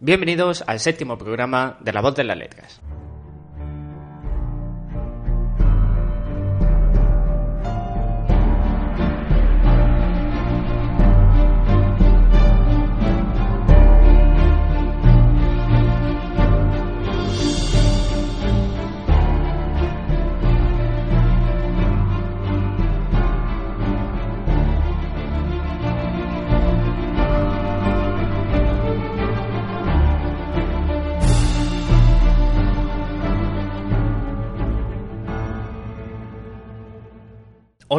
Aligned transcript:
Bienvenidos 0.00 0.62
al 0.64 0.78
séptimo 0.78 1.18
programa 1.18 1.76
de 1.80 1.92
La 1.92 2.00
Voz 2.00 2.14
de 2.14 2.22
las 2.22 2.38
Letras. 2.38 2.80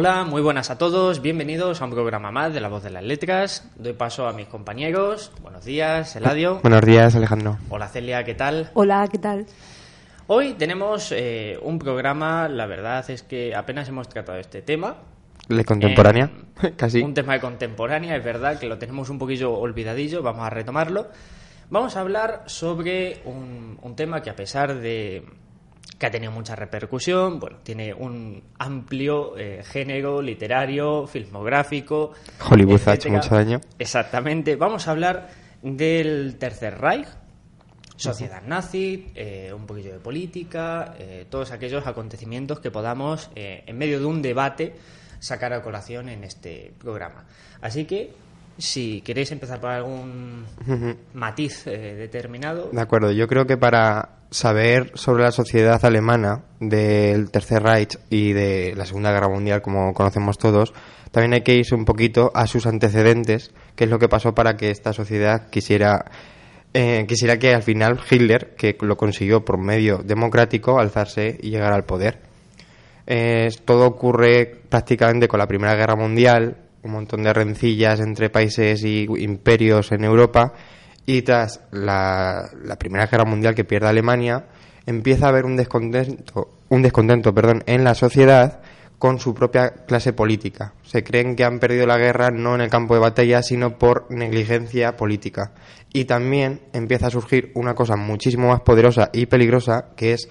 Hola, 0.00 0.24
muy 0.24 0.40
buenas 0.40 0.70
a 0.70 0.78
todos, 0.78 1.20
bienvenidos 1.20 1.82
a 1.82 1.84
un 1.84 1.90
programa 1.90 2.30
más 2.30 2.54
de 2.54 2.60
La 2.62 2.68
Voz 2.68 2.82
de 2.82 2.88
las 2.88 3.04
Letras. 3.04 3.70
Doy 3.76 3.92
paso 3.92 4.26
a 4.26 4.32
mis 4.32 4.46
compañeros. 4.46 5.30
Buenos 5.42 5.66
días, 5.66 6.16
Eladio. 6.16 6.60
Buenos 6.62 6.80
días, 6.80 7.14
Alejandro. 7.14 7.58
Hola, 7.68 7.86
Celia, 7.86 8.24
¿qué 8.24 8.34
tal? 8.34 8.70
Hola, 8.72 9.06
¿qué 9.12 9.18
tal? 9.18 9.44
Hoy 10.26 10.54
tenemos 10.54 11.12
eh, 11.12 11.58
un 11.60 11.78
programa, 11.78 12.48
la 12.48 12.64
verdad 12.64 13.10
es 13.10 13.22
que 13.22 13.54
apenas 13.54 13.90
hemos 13.90 14.08
tratado 14.08 14.38
este 14.38 14.62
tema. 14.62 14.96
¿De 15.50 15.66
contemporánea? 15.66 16.30
Eh, 16.62 16.72
Casi. 16.78 17.02
Un 17.02 17.12
tema 17.12 17.34
de 17.34 17.40
contemporánea, 17.40 18.16
es 18.16 18.24
verdad 18.24 18.58
que 18.58 18.68
lo 18.68 18.78
tenemos 18.78 19.10
un 19.10 19.18
poquillo 19.18 19.52
olvidadillo, 19.52 20.22
vamos 20.22 20.46
a 20.46 20.48
retomarlo. 20.48 21.08
Vamos 21.68 21.98
a 21.98 22.00
hablar 22.00 22.44
sobre 22.46 23.20
un, 23.26 23.78
un 23.82 23.96
tema 23.96 24.22
que 24.22 24.30
a 24.30 24.34
pesar 24.34 24.76
de 24.80 25.26
que 25.98 26.06
ha 26.06 26.10
tenido 26.10 26.32
mucha 26.32 26.56
repercusión, 26.56 27.38
bueno, 27.38 27.58
tiene 27.62 27.92
un 27.92 28.42
amplio 28.58 29.36
eh, 29.36 29.62
género 29.64 30.22
literario, 30.22 31.06
filmográfico. 31.06 32.12
Hollywood 32.48 32.80
ha 32.86 32.94
hecho 32.94 33.08
etcétera. 33.08 33.22
mucho 33.22 33.34
daño. 33.34 33.60
Exactamente. 33.78 34.56
Vamos 34.56 34.88
a 34.88 34.92
hablar 34.92 35.28
del 35.62 36.36
Tercer 36.38 36.78
Reich, 36.78 37.06
sociedad 37.96 38.42
nazi, 38.46 39.12
eh, 39.14 39.52
un 39.54 39.66
poquillo 39.66 39.92
de 39.92 39.98
política, 39.98 40.94
eh, 40.98 41.26
todos 41.28 41.50
aquellos 41.50 41.86
acontecimientos 41.86 42.60
que 42.60 42.70
podamos, 42.70 43.30
eh, 43.34 43.62
en 43.66 43.76
medio 43.76 44.00
de 44.00 44.06
un 44.06 44.22
debate, 44.22 44.74
sacar 45.18 45.52
a 45.52 45.62
colación 45.62 46.08
en 46.08 46.24
este 46.24 46.72
programa. 46.78 47.26
Así 47.60 47.84
que, 47.84 48.12
si 48.60 49.00
queréis 49.00 49.32
empezar 49.32 49.60
por 49.60 49.70
algún 49.70 50.44
matiz 51.14 51.66
eh, 51.66 51.94
determinado, 51.96 52.70
De 52.72 52.80
acuerdo, 52.80 53.10
yo 53.12 53.26
creo 53.26 53.46
que 53.46 53.56
para 53.56 54.20
saber 54.30 54.92
sobre 54.94 55.24
la 55.24 55.32
sociedad 55.32 55.84
alemana 55.84 56.44
del 56.60 57.30
Tercer 57.30 57.62
Reich 57.62 57.98
y 58.10 58.32
de 58.32 58.74
la 58.76 58.86
Segunda 58.86 59.12
Guerra 59.12 59.28
Mundial, 59.28 59.62
como 59.62 59.92
conocemos 59.92 60.38
todos, 60.38 60.72
también 61.10 61.34
hay 61.34 61.42
que 61.42 61.54
irse 61.54 61.74
un 61.74 61.84
poquito 61.84 62.30
a 62.34 62.46
sus 62.46 62.66
antecedentes, 62.66 63.52
qué 63.74 63.84
es 63.84 63.90
lo 63.90 63.98
que 63.98 64.08
pasó 64.08 64.34
para 64.34 64.56
que 64.56 64.70
esta 64.70 64.92
sociedad 64.92 65.50
quisiera, 65.50 66.04
eh, 66.72 67.04
quisiera 67.08 67.38
que 67.38 67.54
al 67.54 67.62
final 67.62 67.98
Hitler, 68.08 68.54
que 68.56 68.76
lo 68.80 68.96
consiguió 68.96 69.44
por 69.44 69.58
medio 69.58 69.98
democrático, 69.98 70.78
alzarse 70.78 71.36
y 71.40 71.50
llegar 71.50 71.72
al 71.72 71.84
poder. 71.84 72.20
Eh, 73.06 73.48
todo 73.64 73.86
ocurre 73.86 74.60
prácticamente 74.68 75.26
con 75.26 75.40
la 75.40 75.48
Primera 75.48 75.74
Guerra 75.74 75.96
Mundial, 75.96 76.56
un 76.82 76.92
montón 76.92 77.22
de 77.22 77.32
rencillas 77.32 78.00
entre 78.00 78.30
países 78.30 78.82
y 78.84 79.06
imperios 79.18 79.92
en 79.92 80.04
Europa, 80.04 80.54
y 81.06 81.22
tras 81.22 81.60
la, 81.72 82.50
la 82.64 82.76
Primera 82.76 83.06
Guerra 83.06 83.24
Mundial 83.24 83.54
que 83.54 83.64
pierde 83.64 83.88
Alemania, 83.88 84.46
empieza 84.86 85.26
a 85.26 85.28
haber 85.30 85.44
un 85.44 85.56
descontento, 85.56 86.50
un 86.68 86.82
descontento 86.82 87.34
perdón, 87.34 87.62
en 87.66 87.84
la 87.84 87.94
sociedad 87.94 88.60
con 89.00 89.18
su 89.18 89.34
propia 89.34 89.70
clase 89.86 90.12
política. 90.12 90.74
Se 90.82 91.02
creen 91.02 91.34
que 91.34 91.44
han 91.44 91.58
perdido 91.58 91.86
la 91.86 91.96
guerra 91.96 92.30
no 92.30 92.54
en 92.54 92.60
el 92.60 92.68
campo 92.68 92.92
de 92.92 93.00
batalla, 93.00 93.42
sino 93.42 93.78
por 93.78 94.06
negligencia 94.10 94.96
política. 94.96 95.52
Y 95.90 96.04
también 96.04 96.60
empieza 96.74 97.06
a 97.06 97.10
surgir 97.10 97.50
una 97.54 97.74
cosa 97.74 97.96
muchísimo 97.96 98.48
más 98.48 98.60
poderosa 98.60 99.08
y 99.14 99.24
peligrosa, 99.24 99.86
que 99.96 100.12
es 100.12 100.28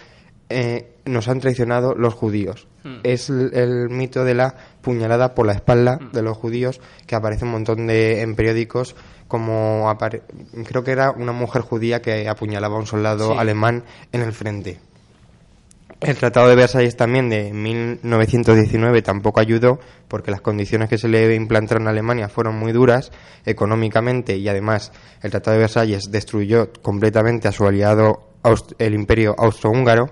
eh, 0.50 0.92
nos 1.06 1.28
han 1.28 1.40
traicionado 1.40 1.96
los 1.96 2.14
judíos. 2.14 2.68
Hmm. 2.84 2.98
Es 3.04 3.30
el, 3.30 3.54
el 3.54 3.90
mito 3.90 4.24
de 4.24 4.34
la 4.34 4.56
puñalada 4.82 5.36
por 5.36 5.46
la 5.46 5.54
espalda 5.54 6.00
de 6.12 6.22
los 6.22 6.38
judíos 6.38 6.80
que 7.08 7.16
aparece 7.16 7.46
un 7.46 7.52
montón 7.52 7.88
de 7.88 8.22
en 8.22 8.36
periódicos 8.36 8.96
como 9.28 9.90
apare- 9.92 10.24
creo 10.66 10.84
que 10.84 10.92
era 10.92 11.12
una 11.12 11.32
mujer 11.34 11.62
judía 11.62 12.02
que 12.02 12.28
apuñalaba 12.28 12.76
a 12.78 12.80
un 12.80 12.88
soldado 12.88 13.32
Sí. 13.34 13.38
alemán 13.38 13.84
en 14.12 14.22
el 14.22 14.34
frente. 14.34 14.80
El 16.00 16.16
Tratado 16.16 16.48
de 16.48 16.56
Versalles 16.56 16.96
también 16.96 17.30
de 17.30 17.52
1919 17.52 19.02
tampoco 19.02 19.42
ayudó 19.42 19.80
porque 20.08 20.32
las 20.32 20.40
condiciones 20.42 20.88
que 20.90 20.98
se 20.98 21.10
le 21.10 21.36
implantaron 21.36 21.88
a 21.88 21.90
Alemania 21.90 22.30
fueron 22.30 22.58
muy 22.58 22.72
duras 22.72 23.12
económicamente 23.46 24.38
y 24.38 24.48
además 24.48 24.94
el 25.22 25.32
Tratado 25.32 25.56
de 25.56 25.62
Versalles 25.64 26.10
destruyó 26.10 26.72
completamente 26.82 27.50
a 27.50 27.52
su 27.52 27.66
aliado 27.68 28.30
el 28.78 28.94
Imperio 28.94 29.36
Austrohúngaro 29.38 30.10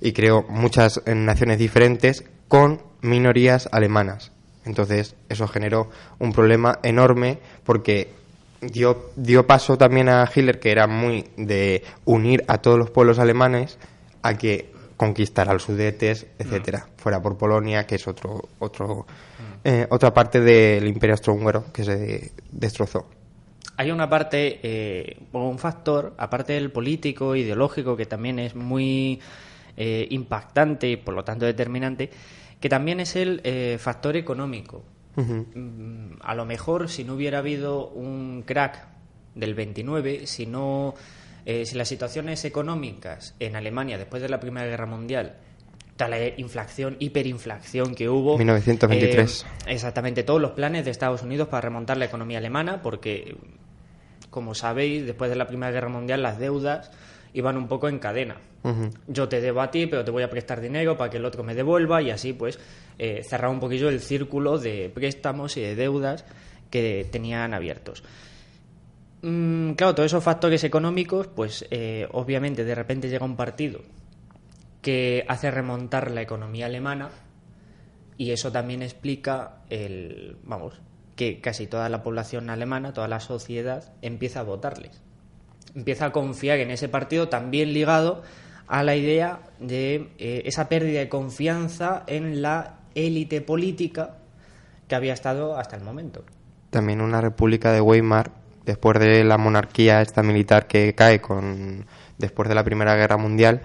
y 0.00 0.12
creó 0.12 0.44
muchas 0.48 1.02
eh, 1.06 1.14
naciones 1.14 1.58
diferentes 1.58 2.24
con 2.48 2.82
minorías 3.02 3.68
alemanas. 3.72 4.32
Entonces 4.64 5.14
eso 5.28 5.46
generó 5.46 5.90
un 6.18 6.32
problema 6.32 6.78
enorme 6.82 7.38
porque 7.64 8.12
dio, 8.60 9.10
dio 9.16 9.46
paso 9.46 9.78
también 9.78 10.08
a 10.08 10.28
Hitler, 10.32 10.58
que 10.58 10.70
era 10.70 10.86
muy 10.86 11.24
de 11.36 11.84
unir 12.04 12.44
a 12.48 12.58
todos 12.58 12.78
los 12.78 12.90
pueblos 12.90 13.18
alemanes, 13.18 13.78
a 14.22 14.36
que 14.36 14.72
conquistara 14.96 15.52
los 15.52 15.64
sudetes, 15.64 16.26
etcétera, 16.38 16.88
fuera 16.96 17.20
por 17.20 17.36
Polonia, 17.36 17.86
que 17.86 17.96
es 17.96 18.08
otro, 18.08 18.48
otro, 18.58 19.06
eh, 19.62 19.86
otra 19.90 20.12
parte 20.12 20.40
del 20.40 20.86
Imperio 20.86 21.14
Austrohúngaro 21.14 21.72
que 21.72 21.84
se 21.84 22.32
destrozó. 22.50 23.06
hay 23.76 23.90
una 23.90 24.08
parte, 24.08 24.58
eh, 24.62 25.18
un 25.32 25.58
factor, 25.58 26.14
aparte 26.16 26.54
del 26.54 26.72
político, 26.72 27.36
ideológico, 27.36 27.94
que 27.94 28.06
también 28.06 28.38
es 28.38 28.54
muy 28.54 29.20
eh, 29.76 30.06
impactante 30.10 30.88
y 30.88 30.96
por 30.96 31.14
lo 31.14 31.24
tanto 31.24 31.44
determinante, 31.46 32.10
que 32.60 32.68
también 32.68 33.00
es 33.00 33.16
el 33.16 33.40
eh, 33.44 33.76
factor 33.78 34.16
económico. 34.16 34.84
Mm, 35.16 36.16
A 36.20 36.34
lo 36.34 36.44
mejor 36.44 36.88
si 36.88 37.04
no 37.04 37.14
hubiera 37.14 37.38
habido 37.38 37.88
un 37.88 38.42
crack 38.46 38.86
del 39.34 39.54
29, 39.54 40.26
si 40.26 40.46
no, 40.46 40.94
eh, 41.44 41.64
si 41.66 41.76
las 41.76 41.88
situaciones 41.88 42.44
económicas 42.44 43.34
en 43.40 43.56
Alemania 43.56 43.98
después 43.98 44.22
de 44.22 44.28
la 44.28 44.40
Primera 44.40 44.66
Guerra 44.66 44.86
Mundial, 44.86 45.36
tal 45.96 46.10
la 46.10 46.18
inflación, 46.36 46.96
hiperinflación 46.98 47.94
que 47.94 48.08
hubo, 48.08 48.36
1923. 48.36 49.42
eh, 49.66 49.72
exactamente 49.72 50.22
todos 50.22 50.40
los 50.40 50.52
planes 50.52 50.84
de 50.84 50.90
Estados 50.90 51.22
Unidos 51.22 51.48
para 51.48 51.62
remontar 51.62 51.96
la 51.96 52.04
economía 52.04 52.38
alemana, 52.38 52.82
porque 52.82 53.36
como 54.30 54.54
sabéis, 54.54 55.06
después 55.06 55.30
de 55.30 55.36
la 55.36 55.46
Primera 55.46 55.72
Guerra 55.72 55.88
Mundial 55.88 56.22
las 56.22 56.38
deudas 56.38 56.90
iban 57.36 57.58
un 57.58 57.68
poco 57.68 57.88
en 57.88 57.98
cadena. 57.98 58.36
Yo 59.06 59.28
te 59.28 59.40
debo 59.40 59.60
a 59.60 59.70
ti, 59.70 59.86
pero 59.86 60.04
te 60.04 60.10
voy 60.10 60.24
a 60.24 60.30
prestar 60.30 60.60
dinero 60.60 60.96
para 60.96 61.08
que 61.08 61.18
el 61.18 61.24
otro 61.24 61.44
me 61.44 61.54
devuelva 61.54 62.02
y 62.02 62.10
así 62.10 62.32
pues 62.32 62.58
eh, 62.98 63.22
cerrar 63.22 63.50
un 63.50 63.60
poquillo 63.60 63.88
el 63.88 64.00
círculo 64.00 64.58
de 64.58 64.90
préstamos 64.92 65.56
y 65.56 65.60
de 65.60 65.76
deudas 65.76 66.24
que 66.70 67.06
tenían 67.12 67.54
abiertos. 67.54 68.02
Mm, 69.22 69.72
claro, 69.72 69.94
todos 69.94 70.06
esos 70.06 70.24
factores 70.24 70.64
económicos, 70.64 71.28
pues 71.28 71.64
eh, 71.70 72.08
obviamente 72.10 72.64
de 72.64 72.74
repente 72.74 73.08
llega 73.08 73.24
un 73.24 73.36
partido 73.36 73.82
que 74.80 75.24
hace 75.28 75.50
remontar 75.50 76.10
la 76.10 76.22
economía 76.22 76.66
alemana 76.66 77.10
y 78.16 78.32
eso 78.32 78.50
también 78.50 78.82
explica 78.82 79.58
el, 79.68 80.38
vamos, 80.42 80.80
que 81.14 81.40
casi 81.40 81.66
toda 81.66 81.88
la 81.88 82.02
población 82.02 82.50
alemana, 82.50 82.92
toda 82.92 83.06
la 83.06 83.20
sociedad 83.20 83.92
empieza 84.02 84.40
a 84.40 84.44
votarles. 84.44 85.05
Empieza 85.76 86.06
a 86.06 86.12
confiar 86.12 86.58
en 86.58 86.70
ese 86.70 86.88
partido 86.88 87.28
también 87.28 87.72
ligado 87.72 88.22
a 88.66 88.82
la 88.82 88.96
idea 88.96 89.40
de 89.60 90.08
eh, 90.18 90.42
esa 90.46 90.68
pérdida 90.68 90.98
de 91.00 91.08
confianza 91.08 92.02
en 92.06 92.42
la 92.42 92.80
élite 92.94 93.40
política 93.42 94.16
que 94.88 94.94
había 94.94 95.12
estado 95.12 95.56
hasta 95.56 95.76
el 95.76 95.82
momento. 95.82 96.24
También 96.70 97.00
una 97.00 97.20
república 97.20 97.72
de 97.72 97.80
Weimar, 97.80 98.30
después 98.64 98.98
de 98.98 99.22
la 99.22 99.38
monarquía 99.38 100.02
esta 100.02 100.22
militar 100.22 100.66
que 100.66 100.94
cae 100.94 101.20
con 101.20 101.86
después 102.18 102.48
de 102.48 102.54
la 102.54 102.64
Primera 102.64 102.96
Guerra 102.96 103.16
Mundial, 103.18 103.60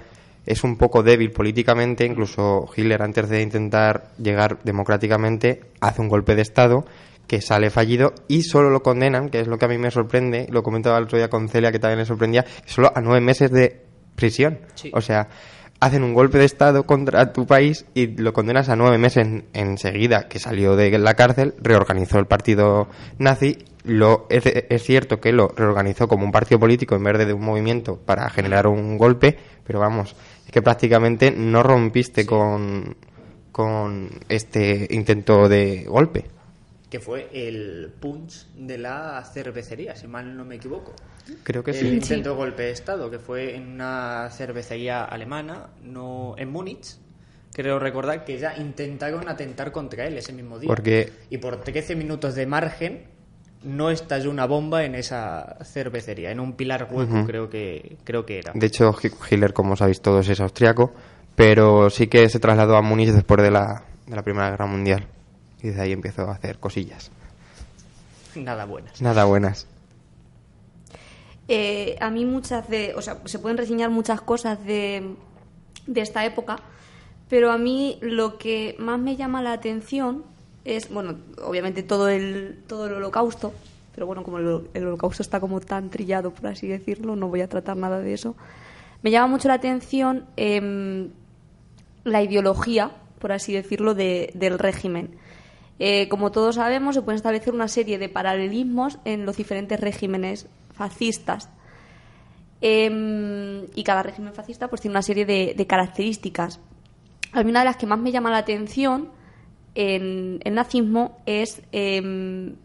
es 0.46 0.63
un 0.63 0.78
poco 0.78 1.04
débil 1.04 1.31
políticamente, 1.31 2.06
incluso 2.06 2.69
Hitler 2.75 3.02
antes 3.02 3.30
de 3.30 3.42
intentar 3.42 4.12
llegar 4.18 4.60
democráticamente 4.63 5.62
hace 5.80 6.02
un 6.02 6.10
golpe 6.10 6.36
de 6.36 6.42
estado 6.42 6.86
que 7.31 7.39
sale 7.39 7.69
fallido 7.69 8.13
y 8.28 8.42
solo 8.42 8.69
lo 8.69 8.83
condenan, 8.83 9.30
que 9.30 9.39
es 9.39 9.48
lo 9.48 9.57
que 9.57 9.63
a 9.63 9.69
mí 9.69 9.78
me 9.78 9.89
sorprende, 9.89 10.48
lo 10.50 10.63
comentaba 10.63 10.98
el 10.98 11.06
otro 11.06 11.18
día 11.18 11.30
con 11.30 11.48
Celia 11.48 11.72
que 11.72 11.80
también 11.80 12.00
le 12.00 12.06
sorprendía, 12.06 12.44
solo 12.66 12.92
a 12.94 13.00
nueve 13.00 13.22
meses 13.22 13.50
de 13.51 13.86
prisión. 14.18 14.60
Sí. 14.75 14.92
O 14.94 15.00
sea, 15.00 15.30
hacen 15.80 16.04
un 16.04 16.13
golpe 16.13 16.39
de 16.39 16.44
Estado 16.44 16.83
contra 16.86 17.31
tu 17.31 17.45
país 17.45 17.86
y 17.94 18.07
lo 18.22 18.33
condenas 18.33 18.68
a 18.68 18.75
nueve 18.75 18.98
meses 18.98 19.25
enseguida 19.54 20.28
que 20.28 20.39
salió 20.39 20.75
de 20.75 21.00
la 21.00 21.13
cárcel, 21.13 21.56
reorganizó 21.62 22.19
el 22.19 22.25
partido 22.25 22.89
nazi. 23.18 23.60
Lo, 23.86 24.27
es, 24.30 24.45
es, 24.45 24.84
cierto 24.84 25.22
que 25.22 25.31
lo 25.31 25.48
reorganizó 25.56 26.10
como 26.10 26.25
un 26.25 26.34
partido 26.34 26.60
político 26.60 26.95
en 26.95 27.04
vez 27.06 27.25
de 27.25 27.31
un 27.31 27.45
movimiento 27.45 27.95
para 27.95 28.30
generar 28.30 28.68
un 28.68 28.98
golpe, 28.98 29.38
pero 29.66 29.80
vamos, 29.80 30.18
es 30.45 30.51
que 30.51 30.62
prácticamente 30.62 31.31
no 31.31 31.63
rompiste 31.63 32.25
con, 32.25 32.98
con 33.54 34.10
este 34.27 34.86
intento 34.92 35.48
de 35.48 35.86
golpe. 35.88 36.25
Que 36.92 37.00
fue 37.00 37.30
el 37.34 37.92
punch 38.00 38.46
de 38.54 38.78
la 38.78 39.24
cervecería, 39.34 39.96
si 39.96 40.06
mal 40.08 40.38
no 40.38 40.46
me 40.46 40.56
equivoco. 40.58 40.94
Creo 41.44 41.64
que 41.64 41.72
el 41.72 41.78
sí. 41.78 41.88
intento 41.88 42.32
de 42.32 42.36
golpe 42.36 42.64
de 42.64 42.72
Estado, 42.72 43.10
que 43.10 43.18
fue 43.18 43.56
en 43.56 43.72
una 43.72 44.30
cervecería 44.32 45.06
alemana, 45.06 45.70
no 45.84 46.36
en 46.38 46.52
Múnich. 46.52 46.98
Creo 47.54 47.80
recordar 47.80 48.24
que 48.26 48.38
ya 48.38 48.56
intentaron 48.58 49.28
atentar 49.30 49.72
contra 49.72 50.06
él 50.06 50.18
ese 50.18 50.32
mismo 50.34 50.60
día. 50.60 50.68
Porque- 50.68 51.12
Y 51.30 51.38
por 51.40 51.58
13 51.64 51.96
minutos 51.96 52.36
de 52.36 52.46
margen 52.46 53.08
no 53.64 53.90
estalló 53.90 54.30
una 54.30 54.46
bomba 54.46 54.84
en 54.86 54.96
esa 54.96 55.58
cervecería, 55.64 56.32
en 56.32 56.40
un 56.40 56.54
pilar 56.54 56.88
hueco 56.92 57.26
creo 57.26 57.50
que 57.50 57.98
creo 58.04 58.26
que 58.26 58.40
era. 58.40 58.52
De 58.54 58.68
hecho, 58.68 58.92
Hi- 59.02 59.12
Hitler, 59.30 59.54
como 59.54 59.76
sabéis 59.76 60.02
todos, 60.02 60.28
es 60.28 60.40
austriaco, 60.40 60.94
pero 61.36 61.90
sí 61.90 62.08
que 62.08 62.28
se 62.30 62.40
trasladó 62.40 62.76
a 62.76 62.82
Múnich 62.82 63.10
después 63.12 63.42
de 63.42 63.52
la, 63.52 63.84
de 64.08 64.16
la 64.16 64.24
Primera 64.24 64.50
Guerra 64.50 64.66
Mundial. 64.66 65.08
Y 65.63 65.68
desde 65.68 65.81
ahí 65.81 65.92
empezó 65.92 66.24
a 66.30 66.34
hacer 66.34 66.58
cosillas. 66.60 67.12
Nada 68.36 68.66
buenas. 68.66 69.02
Nada 69.02 69.25
buenas. 69.25 69.68
Eh, 71.48 71.98
a 72.00 72.10
mí 72.10 72.25
muchas 72.25 72.69
de, 72.69 72.94
o 72.96 73.02
sea, 73.02 73.18
se 73.25 73.40
pueden 73.40 73.58
reseñar 73.58 73.90
muchas 73.90 74.22
cosas 74.22 74.63
de, 74.66 75.16
de 75.88 76.02
esta 76.02 76.25
época, 76.25 76.58
pero 77.30 77.52
a 77.52 77.58
mí 77.58 77.98
lo 78.02 78.38
que 78.38 78.75
más 78.80 79.00
me 79.00 79.16
llama 79.18 79.42
la 79.42 79.52
atención 79.54 80.24
es, 80.63 80.90
bueno, 80.90 81.16
obviamente 81.44 81.84
todo 81.84 82.08
el, 82.08 82.60
todo 82.68 82.88
el 82.88 82.94
holocausto, 82.94 83.54
pero 83.94 84.06
bueno, 84.06 84.24
como 84.24 84.38
el, 84.38 84.62
el 84.74 84.88
holocausto 84.88 85.22
está 85.24 85.40
como 85.40 85.60
tan 85.60 85.90
trillado, 85.90 86.31
por 86.31 86.48
así 86.48 86.68
decirlo, 86.68 87.16
no 87.16 87.28
voy 87.28 87.42
a 87.42 87.50
tratar 87.50 87.75
nada 87.75 88.00
de 88.00 88.13
eso. 88.13 88.36
Me 89.02 89.12
llama 89.12 89.28
mucho 89.28 89.48
la 89.50 89.56
atención 89.56 90.25
em, 90.38 91.10
la 92.06 92.22
ideología, 92.22 92.92
por 93.19 93.31
así 93.34 93.52
decirlo, 93.54 93.94
de- 93.94 94.31
del 94.36 94.58
régimen. 94.60 95.10
Eh, 95.83 96.07
como 96.10 96.31
todos 96.31 96.57
sabemos, 96.57 96.94
se 96.94 97.01
pueden 97.01 97.16
establecer 97.16 97.56
una 97.56 97.68
serie 97.68 97.98
de 97.98 98.07
paralelismos 98.07 99.00
en 99.04 99.25
los 99.25 99.36
diferentes 99.36 99.80
regímenes 99.80 100.45
fascistas. 100.72 101.50
Em, 102.62 103.66
y 103.74 103.83
cada 103.83 104.04
régimen 104.04 104.31
fascista 104.31 104.68
pues 104.68 104.81
tiene 104.81 104.94
una 104.94 105.01
serie 105.01 105.25
de, 105.25 105.66
características. 105.66 106.60
A 107.31 107.42
mí 107.42 107.50
una 107.50 107.62
de 107.62 107.66
las 107.66 107.78
que 107.78 107.88
más 107.88 107.98
me 107.98 108.12
llama 108.12 108.30
la 108.30 108.38
atención 108.38 109.10
en 109.74 110.39
el 110.44 110.54
nazismo 110.54 111.18
es 111.25 111.63
em, 111.72 112.57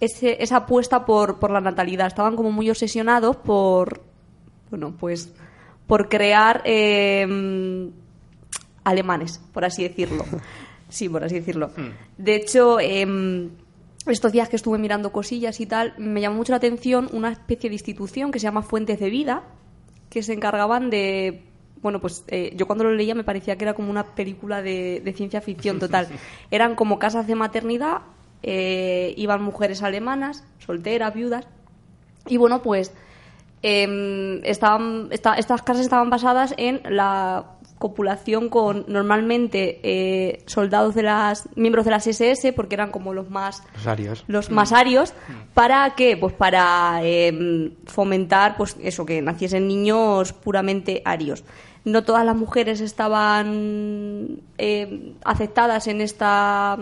esa 0.00 0.56
apuesta 0.56 1.06
por, 1.06 1.38
por 1.38 1.52
la 1.52 1.60
natalidad. 1.60 2.08
Estaban 2.08 2.34
como 2.34 2.50
muy 2.50 2.68
obsesionados 2.68 3.36
por, 3.36 4.02
bueno, 4.70 4.96
pues, 4.98 5.32
por 5.86 6.08
crear 6.08 6.62
em, 6.64 7.92
alemanes, 8.82 9.40
por 9.52 9.64
así 9.64 9.84
decirlo. 9.84 10.24
Sí, 10.90 11.08
por 11.08 11.24
así 11.24 11.36
decirlo. 11.36 11.70
De 12.18 12.34
hecho, 12.34 12.78
em, 12.80 13.48
estos 14.06 14.32
días 14.32 14.48
que 14.48 14.56
estuve 14.56 14.76
mirando 14.78 15.10
cosillas 15.12 15.58
y 15.60 15.66
tal, 15.66 15.94
me 15.96 16.20
llamó 16.20 16.36
mucho 16.36 16.52
la 16.52 16.56
atención 16.58 17.08
una 17.12 17.30
especie 17.32 17.70
de 17.70 17.74
institución 17.76 18.30
que 18.30 18.38
se 18.38 18.44
llama 18.44 18.62
Fuentes 18.62 19.00
de 19.00 19.08
Vida, 19.10 19.42
que 20.10 20.22
se 20.22 20.32
encargaban 20.34 20.90
de... 20.90 21.44
Bueno, 21.82 21.98
pues 22.00 22.24
eh, 22.28 22.52
yo 22.56 22.66
cuando 22.66 22.84
lo 22.84 22.92
leía 22.92 23.14
me 23.14 23.24
parecía 23.24 23.56
que 23.56 23.64
era 23.64 23.72
como 23.72 23.88
una 23.90 24.04
película 24.04 24.60
de, 24.60 25.00
de 25.02 25.12
ciencia 25.14 25.40
ficción 25.40 25.78
total. 25.78 26.08
Eran 26.50 26.74
como 26.74 26.98
casas 26.98 27.26
de 27.26 27.34
maternidad, 27.36 28.02
eh, 28.42 29.14
iban 29.16 29.42
mujeres 29.42 29.82
alemanas, 29.82 30.44
solteras, 30.58 31.14
viudas, 31.14 31.46
y 32.26 32.36
bueno, 32.36 32.60
pues 32.62 32.92
em, 33.62 34.42
estaban, 34.44 35.08
esta- 35.10 35.34
estas 35.36 35.62
casas 35.62 35.82
estaban 35.84 36.10
basadas 36.10 36.54
en 36.56 36.80
la 36.88 37.44
copulación 37.80 38.50
con 38.50 38.84
normalmente 38.88 39.80
eh, 39.82 40.42
soldados 40.44 40.94
de 40.94 41.02
las 41.02 41.48
miembros 41.56 41.86
de 41.86 41.90
las 41.90 42.06
SS 42.06 42.52
porque 42.52 42.74
eran 42.74 42.90
como 42.90 43.14
los 43.14 43.30
más 43.30 43.62
Los 43.74 43.86
arios. 43.86 44.24
los 44.26 44.50
más 44.50 44.72
arios 44.72 45.14
para 45.54 45.94
qué 45.96 46.14
pues 46.18 46.34
para 46.34 47.00
em, 47.02 47.72
fomentar 47.86 48.58
pues 48.58 48.76
eso 48.82 49.06
que 49.06 49.22
naciesen 49.22 49.66
niños 49.66 50.34
puramente 50.34 51.00
arios 51.06 51.42
no 51.86 52.04
todas 52.04 52.26
las 52.26 52.36
mujeres 52.36 52.82
estaban 52.82 54.40
em, 54.58 55.14
aceptadas 55.24 55.86
en 55.86 56.02
esta 56.02 56.76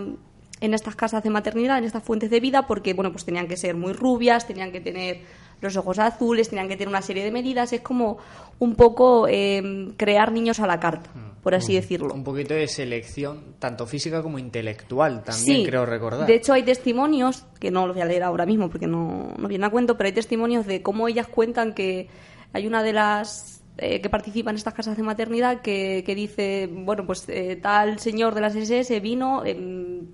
en 0.61 0.75
estas 0.75 0.97
casas 0.97 1.23
de 1.23 1.31
maternidad 1.31 1.79
en 1.79 1.85
estas 1.85 2.03
fuentes 2.03 2.29
de 2.29 2.41
vida 2.41 2.67
porque 2.67 2.93
bueno 2.93 3.13
pues 3.13 3.25
tenían 3.25 3.47
que 3.47 3.57
ser 3.57 3.77
muy 3.77 3.93
rubias 3.93 4.49
tenían 4.49 4.73
que 4.73 4.81
tener 4.81 5.21
los 5.61 5.77
ojos 5.77 5.99
azules 5.99 6.49
tenían 6.49 6.69
que 6.69 6.77
tener 6.77 6.89
una 6.89 7.03
serie 7.03 7.25
de 7.25 7.31
medidas 7.31 7.73
es 7.73 7.81
como 7.81 8.19
un 8.59 8.75
poco 8.75 9.27
em, 9.29 9.93
crear 9.97 10.33
niños 10.33 10.61
a 10.61 10.67
la 10.67 10.79
carta 10.81 11.11
por 11.43 11.55
así 11.55 11.75
decirlo 11.75 12.13
Un 12.13 12.25
poquito 12.25 12.55
de 12.55 12.67
selección, 12.67 13.55
tanto 13.59 13.87
física 13.87 14.23
como 14.23 14.39
intelectual, 14.39 15.23
también 15.25 15.59
Sí, 15.59 15.65
creo 15.65 15.87
recordar. 15.87 16.27
De 16.27 16.35
hecho, 16.35 16.53
hay 16.53 16.63
testimonios, 16.63 17.45
que 17.59 17.71
no 17.71 17.87
los 17.87 17.97
voy 17.97 18.03
a 18.03 18.07
leer 18.07 18.23
ahora 18.23 18.45
mismo 18.45 18.69
porque 18.69 18.87
no, 18.87 19.33
no 19.39 19.49
viene 19.49 19.65
a 19.65 19.71
cuento, 19.71 19.97
pero 19.97 20.09
hay 20.09 20.13
testimonios 20.13 20.67
de 20.67 20.83
cómo 20.83 21.09
ellas 21.09 21.27
cuentan 21.27 21.75
que 21.75 22.09
hay 22.53 22.67
una 22.67 22.83
de 22.83 22.93
las 22.93 23.63
eh, 23.79 24.01
que 24.01 24.11
participa 24.11 24.51
en 24.51 24.57
estas 24.57 24.75
casas 24.75 24.97
de 24.97 25.03
maternidad 25.03 25.61
que, 25.61 26.03
que 26.05 26.15
dice, 26.15 26.69
bueno, 26.71 27.07
pues 27.07 27.25
eh, 27.29 27.57
tal 27.57 27.99
señor 27.99 28.35
de 28.35 28.41
las 28.41 28.57
SS 28.57 28.99
vino, 29.01 29.45
em, 29.45 30.07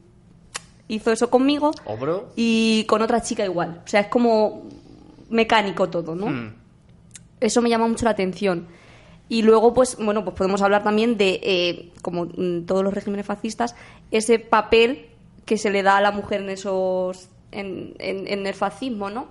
hizo 0.88 1.10
eso 1.10 1.30
conmigo 1.30 1.72
Obró. 1.86 2.28
y 2.36 2.84
con 2.84 3.02
otra 3.02 3.22
chica 3.22 3.44
igual. 3.44 3.82
O 3.84 3.88
sea, 3.88 4.00
es 4.02 4.08
como 4.08 4.68
mecánico 5.34 5.88
todo, 5.90 6.14
¿no? 6.14 6.26
Mm. 6.28 6.54
Eso 7.40 7.60
me 7.60 7.68
llama 7.68 7.86
mucho 7.88 8.04
la 8.04 8.12
atención. 8.12 8.66
Y 9.28 9.42
luego, 9.42 9.74
pues, 9.74 9.96
bueno, 9.98 10.22
pues 10.24 10.36
podemos 10.36 10.62
hablar 10.62 10.82
también 10.82 11.16
de, 11.16 11.40
eh, 11.42 11.92
como 12.02 12.24
en 12.36 12.64
todos 12.66 12.82
los 12.84 12.92
regímenes 12.94 13.26
fascistas, 13.26 13.74
ese 14.10 14.38
papel 14.38 15.06
que 15.44 15.56
se 15.58 15.70
le 15.70 15.82
da 15.82 15.96
a 15.96 16.00
la 16.00 16.10
mujer 16.12 16.40
en 16.42 16.50
esos, 16.50 17.28
en, 17.52 17.94
en- 17.98 18.26
en 18.28 18.46
el 18.46 18.54
fascismo, 18.54 19.10
¿no? 19.10 19.26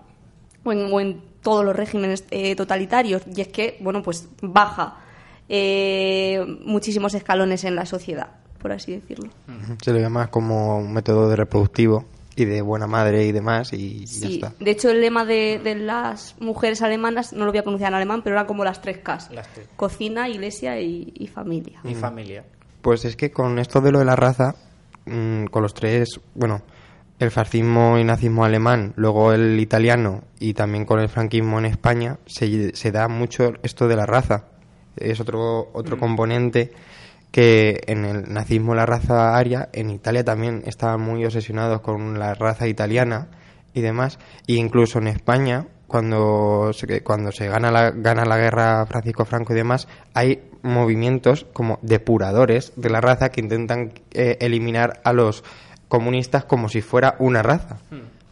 O 0.64 0.72
en, 0.72 0.92
o 0.92 1.00
en 1.00 1.22
todos 1.42 1.64
los 1.66 1.76
regímenes 1.76 2.26
eh, 2.32 2.56
totalitarios. 2.56 3.22
Y 3.36 3.42
es 3.42 3.48
que, 3.50 3.78
bueno, 3.82 4.02
pues 4.04 4.28
baja 4.42 4.98
eh, 5.50 6.44
muchísimos 6.66 7.14
escalones 7.14 7.64
en 7.64 7.76
la 7.76 7.86
sociedad, 7.86 8.28
por 8.60 8.72
así 8.72 8.92
decirlo. 8.94 9.30
Se 9.84 9.92
lo 9.94 10.00
llama 10.00 10.28
como 10.32 10.78
un 10.80 10.94
método 10.94 11.30
de 11.30 11.36
reproductivo 11.36 12.06
y 12.36 12.46
de 12.46 12.62
buena 12.62 12.88
madre 12.88 13.26
y 13.26 13.32
demás 13.32 13.74
y 13.74 14.06
ya 14.06 14.28
Sí, 14.28 14.34
está. 14.36 14.54
de 14.60 14.72
hecho 14.72 14.90
el 14.90 15.02
lema 15.02 15.26
de, 15.26 15.60
de 15.64 15.76
las 15.76 16.36
mujeres 16.40 16.82
alemanas, 16.82 17.34
no 17.34 17.46
lo 17.46 17.52
voy 17.52 17.60
a 17.60 17.64
pronunciar 17.64 17.90
en 17.92 17.96
alemán, 17.96 18.22
pero 18.24 18.36
eran 18.36 18.46
como 18.48 18.64
las 18.64 18.82
tres 18.82 18.98
Ks. 19.00 19.30
Las 19.32 19.48
tres. 19.54 19.68
Cocina, 19.76 20.28
iglesia 20.30 20.80
y, 20.82 21.14
y 21.16 21.28
familia. 21.28 21.80
Mi 21.84 21.96
familia. 21.96 22.44
Pues 22.82 23.06
es 23.06 23.16
que 23.16 23.32
con 23.32 23.60
esto 23.60 23.82
de 23.82 23.92
lo 23.92 24.00
de 24.00 24.06
la 24.06 24.16
raza, 24.16 24.56
mm, 25.06 25.46
con 25.46 25.62
los 25.62 25.74
tres, 25.74 26.20
bueno, 26.36 26.62
el 27.20 27.32
fascismo 27.32 27.98
y 28.00 28.04
nazismo 28.04 28.44
alemán, 28.44 28.94
luego 28.98 29.32
el 29.32 29.60
italiano 29.60 30.24
y 30.40 30.54
también 30.56 30.86
con 30.86 31.00
el 31.00 31.08
franquismo 31.10 31.60
en 31.60 31.66
España, 31.66 32.18
se, 32.26 32.76
se 32.76 32.92
da 32.92 33.08
mucho 33.08 33.54
esto 33.64 33.88
de 33.88 33.96
la 33.96 34.06
raza. 34.06 34.46
Es 34.98 35.20
otro, 35.20 35.70
otro 35.74 35.98
componente 35.98 36.72
que 37.34 37.82
en 37.88 38.06
el 38.06 38.32
nazismo 38.32 38.76
la 38.76 38.86
raza 38.86 39.36
aria, 39.36 39.68
en 39.74 39.90
Italia 39.90 40.24
también 40.24 40.62
estaban 40.68 41.02
muy 41.02 41.26
obsesionados 41.26 41.82
con 41.82 42.20
la 42.20 42.36
raza 42.36 42.68
italiana 42.68 43.28
y 43.74 43.82
demás, 43.82 44.20
e 44.48 44.54
incluso 44.54 45.00
en 45.00 45.08
España 45.08 45.66
cuando 45.88 46.74
se, 46.74 47.02
cuando 47.02 47.32
se 47.32 47.48
gana 47.48 47.72
la, 47.72 47.90
gana 47.90 48.24
la 48.26 48.38
guerra 48.38 48.86
Francisco 48.86 49.26
Franco 49.26 49.52
y 49.52 49.56
demás, 49.56 49.88
hay 50.14 50.44
movimientos 50.62 51.48
como 51.54 51.80
depuradores 51.82 52.72
de 52.76 52.92
la 52.92 53.02
raza 53.02 53.30
que 53.30 53.42
intentan 53.42 53.94
eh, 54.12 54.38
eliminar 54.40 55.02
a 55.04 55.12
los 55.12 55.44
comunistas 55.88 56.46
como 56.46 56.70
si 56.70 56.82
fuera 56.82 57.16
una 57.18 57.42
raza, 57.42 57.80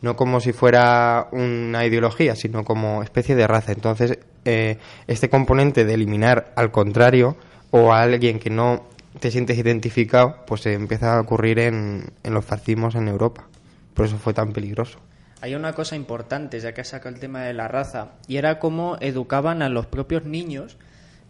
no 0.03 0.15
como 0.15 0.39
si 0.41 0.53
fuera 0.53 1.27
una 1.31 1.87
ideología, 1.87 2.35
sino 2.35 2.63
como 2.63 3.01
especie 3.01 3.35
de 3.35 3.47
raza. 3.47 3.71
Entonces, 3.71 4.19
eh, 4.45 4.77
este 5.07 5.27
componente 5.27 5.85
de 5.85 5.93
eliminar 5.95 6.53
al 6.55 6.69
contrario 6.69 7.35
o 7.71 7.93
a 7.93 8.01
alguien 8.01 8.39
que 8.39 8.49
no 8.49 8.83
te 9.19 9.31
sientes 9.31 9.57
identificado, 9.57 10.37
pues 10.45 10.61
se 10.61 10.73
empieza 10.73 11.17
a 11.17 11.21
ocurrir 11.21 11.59
en, 11.59 12.13
en 12.23 12.33
los 12.33 12.45
fascismos 12.45 12.95
en 12.95 13.07
Europa. 13.07 13.47
Por 13.93 14.05
eso 14.05 14.17
fue 14.17 14.33
tan 14.33 14.53
peligroso. 14.53 14.99
Hay 15.41 15.55
una 15.55 15.73
cosa 15.73 15.95
importante, 15.95 16.59
ya 16.59 16.73
que 16.73 16.81
has 16.81 16.89
sacado 16.89 17.13
el 17.13 17.19
tema 17.19 17.41
de 17.41 17.53
la 17.53 17.67
raza, 17.67 18.13
y 18.27 18.37
era 18.37 18.59
cómo 18.59 18.97
educaban 19.01 19.61
a 19.61 19.69
los 19.69 19.87
propios 19.87 20.23
niños, 20.25 20.77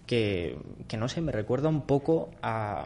que, 0.05 0.57
que 0.87 0.97
no 0.97 1.07
sé, 1.07 1.21
me 1.21 1.31
recuerda 1.31 1.69
un 1.69 1.81
poco 1.81 2.29
a... 2.41 2.85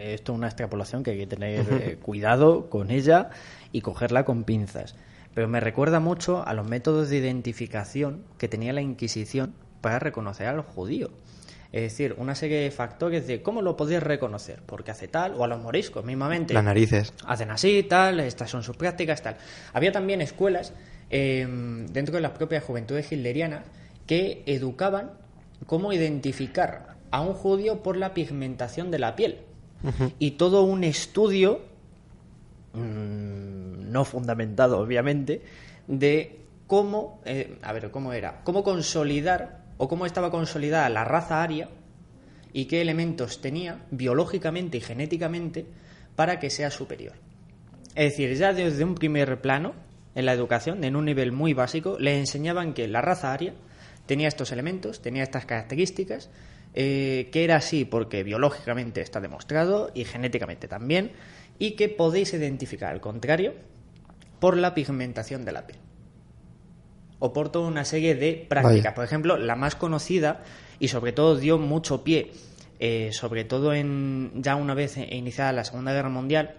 Esto 0.00 0.32
es 0.32 0.38
una 0.38 0.48
extrapolación 0.48 1.04
que 1.04 1.12
hay 1.12 1.18
que 1.18 1.26
tener 1.26 1.66
eh, 1.70 1.98
cuidado 2.02 2.68
con 2.70 2.90
ella 2.90 3.30
y 3.70 3.82
cogerla 3.82 4.24
con 4.24 4.42
pinzas. 4.42 4.96
Pero 5.32 5.46
me 5.46 5.60
recuerda 5.60 6.00
mucho 6.00 6.44
a 6.44 6.54
los 6.54 6.66
métodos 6.66 7.08
de 7.08 7.18
identificación 7.18 8.24
que 8.36 8.48
tenía 8.48 8.72
la 8.72 8.80
Inquisición 8.80 9.54
para 9.80 10.00
reconocer 10.00 10.48
a 10.48 10.54
los 10.54 10.66
judíos. 10.66 11.10
Es 11.72 11.82
decir, 11.82 12.16
una 12.18 12.34
serie 12.34 12.60
de 12.60 12.70
factores 12.70 13.26
de 13.26 13.42
cómo 13.42 13.62
lo 13.62 13.76
podéis 13.76 14.02
reconocer, 14.02 14.60
porque 14.66 14.90
hace 14.90 15.06
tal, 15.06 15.34
o 15.34 15.44
a 15.44 15.46
los 15.46 15.60
moriscos 15.60 16.04
mismamente. 16.04 16.52
Las 16.52 16.64
narices. 16.64 17.12
Hacen 17.24 17.50
así, 17.50 17.84
tal, 17.84 18.18
estas 18.20 18.50
son 18.50 18.62
sus 18.64 18.76
prácticas, 18.76 19.22
tal. 19.22 19.36
Había 19.72 19.92
también 19.92 20.20
escuelas 20.20 20.72
eh, 21.10 21.46
dentro 21.90 22.16
de 22.16 22.20
las 22.20 22.32
propias 22.32 22.64
juventudes 22.64 23.10
hitlerianas 23.12 23.64
que 24.06 24.42
educaban 24.46 25.12
cómo 25.66 25.92
identificar 25.92 26.96
a 27.10 27.20
un 27.20 27.34
judío 27.34 27.82
por 27.82 27.96
la 27.96 28.14
pigmentación 28.14 28.90
de 28.90 28.98
la 28.98 29.14
piel. 29.16 29.38
Y 30.18 30.32
todo 30.32 30.64
un 30.64 30.84
estudio, 30.84 31.62
mm, 32.74 33.90
no 33.90 34.04
fundamentado 34.04 34.78
obviamente, 34.78 35.42
de 35.86 36.40
cómo, 36.66 37.20
eh, 37.24 37.56
a 37.62 37.72
ver, 37.72 37.90
cómo 37.90 38.12
era, 38.12 38.42
cómo 38.44 38.62
consolidar 38.62 39.59
o 39.82 39.88
cómo 39.88 40.04
estaba 40.04 40.30
consolidada 40.30 40.90
la 40.90 41.04
raza 41.04 41.42
aria 41.42 41.70
y 42.52 42.66
qué 42.66 42.82
elementos 42.82 43.40
tenía 43.40 43.86
biológicamente 43.90 44.76
y 44.76 44.82
genéticamente 44.82 45.64
para 46.16 46.38
que 46.38 46.50
sea 46.50 46.70
superior. 46.70 47.14
Es 47.94 48.10
decir, 48.10 48.36
ya 48.36 48.52
desde 48.52 48.84
un 48.84 48.94
primer 48.94 49.40
plano, 49.40 49.72
en 50.14 50.26
la 50.26 50.34
educación, 50.34 50.84
en 50.84 50.96
un 50.96 51.06
nivel 51.06 51.32
muy 51.32 51.54
básico, 51.54 51.96
le 51.98 52.18
enseñaban 52.18 52.74
que 52.74 52.88
la 52.88 53.00
raza 53.00 53.32
aria 53.32 53.54
tenía 54.04 54.28
estos 54.28 54.52
elementos, 54.52 55.00
tenía 55.00 55.22
estas 55.22 55.46
características, 55.46 56.28
eh, 56.74 57.30
que 57.32 57.42
era 57.44 57.56
así 57.56 57.86
porque 57.86 58.22
biológicamente 58.22 59.00
está 59.00 59.18
demostrado 59.18 59.90
y 59.94 60.04
genéticamente 60.04 60.68
también, 60.68 61.12
y 61.58 61.70
que 61.70 61.88
podéis 61.88 62.34
identificar 62.34 62.92
al 62.92 63.00
contrario 63.00 63.54
por 64.40 64.58
la 64.58 64.74
pigmentación 64.74 65.46
de 65.46 65.52
la 65.52 65.66
piel. 65.66 65.78
O 67.20 67.32
por 67.32 67.50
toda 67.52 67.68
una 67.68 67.84
serie 67.84 68.16
de 68.16 68.44
prácticas. 68.48 68.82
Vaya. 68.82 68.94
Por 68.94 69.04
ejemplo, 69.04 69.36
la 69.36 69.54
más 69.54 69.76
conocida 69.76 70.42
y 70.80 70.88
sobre 70.88 71.12
todo 71.12 71.36
dio 71.36 71.58
mucho 71.58 72.02
pie, 72.02 72.32
eh, 72.80 73.10
sobre 73.12 73.44
todo 73.44 73.72
en 73.72 74.32
ya 74.34 74.56
una 74.56 74.74
vez 74.74 74.96
iniciada 74.96 75.52
la 75.52 75.62
Segunda 75.62 75.92
Guerra 75.92 76.08
Mundial, 76.08 76.56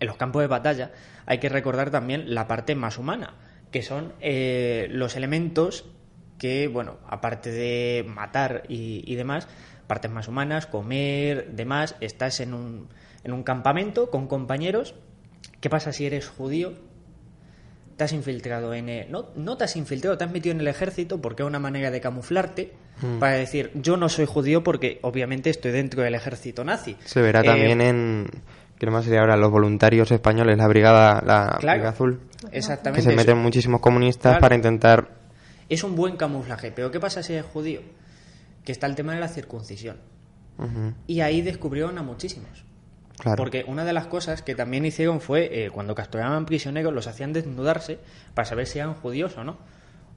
en 0.00 0.06
los 0.06 0.16
campos 0.16 0.40
de 0.40 0.46
batalla, 0.46 0.92
hay 1.26 1.38
que 1.38 1.50
recordar 1.50 1.90
también 1.90 2.34
la 2.34 2.46
parte 2.48 2.74
más 2.74 2.96
humana, 2.96 3.34
que 3.70 3.82
son 3.82 4.14
eh, 4.20 4.86
los 4.90 5.16
elementos 5.16 5.84
que, 6.38 6.68
bueno, 6.68 6.98
aparte 7.06 7.50
de 7.50 8.06
matar 8.08 8.62
y, 8.68 9.02
y 9.04 9.16
demás, 9.16 9.48
partes 9.88 10.10
más 10.10 10.28
humanas, 10.28 10.66
comer, 10.66 11.50
demás, 11.50 11.96
estás 12.00 12.38
en 12.40 12.54
un, 12.54 12.88
en 13.24 13.32
un 13.32 13.42
campamento 13.42 14.10
con 14.10 14.28
compañeros. 14.28 14.94
¿Qué 15.60 15.68
pasa 15.68 15.92
si 15.92 16.06
eres 16.06 16.28
judío? 16.28 16.74
Te 17.98 18.04
has 18.04 18.12
infiltrado 18.14 18.72
en... 18.72 18.88
el- 18.88 19.10
no, 19.12 19.26
no 19.36 19.56
te 19.58 19.64
has 19.64 19.76
infiltrado, 19.76 20.16
te 20.16 20.24
has 20.24 20.30
metido 20.30 20.54
en 20.54 20.60
el 20.60 20.68
ejército 20.68 21.20
porque 21.20 21.42
es 21.42 21.46
una 21.46 21.58
manera 21.58 21.90
de 21.90 22.00
camuflarte 22.00 22.72
para 23.20 23.32
decir, 23.34 23.70
yo 23.74 23.96
no 23.98 24.08
soy 24.08 24.24
judío 24.24 24.64
porque 24.64 24.98
obviamente 25.02 25.50
estoy 25.50 25.72
dentro 25.72 26.02
del 26.02 26.14
ejército 26.14 26.64
nazi. 26.64 26.96
Se 27.04 27.20
verá 27.20 27.40
Eh, 27.40 27.44
también 27.44 27.80
en. 27.82 28.30
¿Qué 28.78 28.86
más 28.88 29.04
sería 29.04 29.20
ahora? 29.20 29.36
Los 29.36 29.50
voluntarios 29.50 30.10
españoles, 30.12 30.56
la 30.56 30.66
Brigada, 30.68 31.14
la 31.26 31.56
Claro. 31.60 31.78
Brigada 31.78 31.88
Azul. 31.90 32.20
Exactamente. 32.52 33.00
Que 33.00 33.02
se 33.02 33.10
eso. 33.10 33.16
meten 33.16 33.38
muchísimos 33.38 33.80
comunistas 33.80 34.30
Claro. 34.32 34.40
para 34.40 34.54
intentar. 34.54 35.08
Es 35.68 35.82
un 35.84 35.94
buen 35.96 36.16
camuflaje, 36.16 36.70
pero 36.70 36.90
¿qué 36.90 36.98
pasa 37.00 37.22
si 37.22 37.32
eres 37.34 37.44
judío? 37.46 37.80
Que 38.64 38.70
está 38.72 38.86
el 38.86 38.94
tema 38.94 39.12
de 39.14 39.20
la 39.20 39.28
circuncisión. 39.28 39.96
Y 41.08 41.20
ahí 41.20 41.42
descubrieron 41.42 41.98
a 41.98 42.02
muchísimos. 42.02 42.64
Porque 43.36 43.64
una 43.66 43.84
de 43.84 43.92
las 43.92 44.06
cosas 44.06 44.42
que 44.42 44.54
también 44.54 44.84
hicieron 44.84 45.20
fue, 45.20 45.64
eh, 45.64 45.70
cuando 45.70 45.94
capturaban 45.94 46.46
prisioneros, 46.46 46.94
los 46.94 47.08
hacían 47.08 47.32
desnudarse 47.32 47.98
para 48.34 48.46
saber 48.46 48.66
si 48.66 48.78
eran 48.78 48.94
judíos 48.94 49.36
o 49.36 49.44
no. 49.44 49.58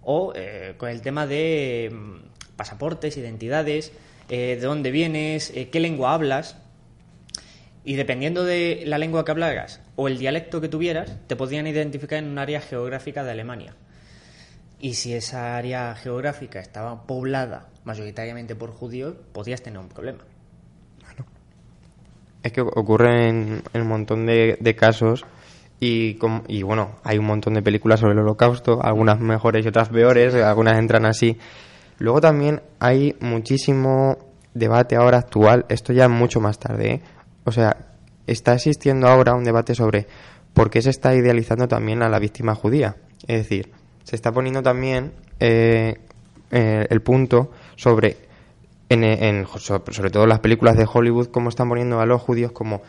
O 0.03 0.34
eh, 0.36 0.75
con 0.77 0.89
el 0.89 1.01
tema 1.01 1.25
de 1.25 1.89
mm, 1.91 2.55
pasaportes, 2.55 3.17
identidades, 3.17 3.91
eh, 4.29 4.55
de 4.55 4.65
dónde 4.65 4.91
vienes, 4.91 5.51
eh, 5.55 5.70
qué 5.70 5.79
lengua 5.79 6.13
hablas. 6.13 6.55
Y 7.84 7.96
dependiendo 7.96 8.46
de 8.46 8.84
la 8.86 8.98
lengua 8.98 9.25
que 9.25 9.31
hablaras 9.31 9.81
o 9.96 10.08
el 10.08 10.20
dialecto 10.20 10.62
que 10.62 10.70
tuvieras, 10.70 11.12
te 11.27 11.36
podían 11.36 11.67
identificar 11.67 12.20
en 12.20 12.27
un 12.27 12.38
área 12.38 12.62
geográfica 12.62 13.24
de 13.24 13.31
Alemania. 13.31 13.75
Y 14.79 14.93
si 14.93 15.13
esa 15.13 15.58
área 15.58 15.96
geográfica 15.96 16.60
estaba 16.60 17.05
poblada 17.08 17.67
mayoritariamente 17.84 18.55
por 18.55 18.72
judíos, 18.72 19.15
podías 19.34 19.63
tener 19.63 19.79
un 19.79 19.89
problema. 19.89 20.24
Es 22.43 22.51
que 22.51 22.62
ocurre 22.62 23.29
en, 23.29 23.62
en 23.74 23.81
un 23.81 23.88
montón 23.88 24.25
de, 24.25 24.57
de 24.60 24.75
casos 24.75 25.25
y, 25.79 26.15
com- 26.15 26.43
y 26.48 26.63
bueno, 26.63 26.95
hay 27.03 27.17
un 27.17 27.25
montón 27.25 27.53
de 27.53 27.62
películas 27.62 28.00
sobre 28.00 28.13
el 28.13 28.19
holocausto, 28.19 28.83
algunas 28.83 29.19
mejores 29.19 29.65
y 29.65 29.69
otras 29.69 29.89
peores, 29.89 30.33
algunas 30.36 30.77
entran 30.77 31.05
así. 31.05 31.38
Luego 32.00 32.19
también 32.21 32.62
hay 32.79 33.15
muchísimo 33.19 34.17
debate 34.53 34.95
ahora 34.95 35.19
actual, 35.19 35.65
esto 35.69 35.93
ya 35.93 36.10
mucho 36.10 36.39
más 36.41 36.60
tarde, 36.60 36.91
¿eh? 36.91 37.01
o 37.45 37.51
sea, 37.51 37.77
está 38.27 38.53
existiendo 38.53 39.07
ahora 39.07 39.33
un 39.33 39.43
debate 39.43 39.75
sobre 39.75 40.07
por 40.53 40.69
qué 40.69 40.81
se 40.81 40.89
está 40.89 41.15
idealizando 41.15 41.67
también 41.67 42.01
a 42.03 42.10
la 42.10 42.19
víctima 42.19 42.55
judía. 42.55 42.95
Es 43.27 43.38
decir, 43.38 43.71
se 44.03 44.15
está 44.15 44.31
poniendo 44.31 44.62
también 44.63 45.13
eh, 45.39 45.95
eh, 46.51 46.88
el 46.89 47.01
punto 47.01 47.51
sobre 47.75 48.17
en, 48.93 49.03
en- 49.03 49.48
so- 49.48 49.83
sobre 49.91 50.10
todo 50.10 50.25
las 50.27 50.39
películas 50.39 50.75
de 50.77 50.88
Hollywood, 50.91 51.27
cómo 51.27 51.50
están 51.50 51.69
poniendo 51.69 52.00
a 52.00 52.05
los 52.05 52.21
judíos 52.21 52.51
como 52.51 52.81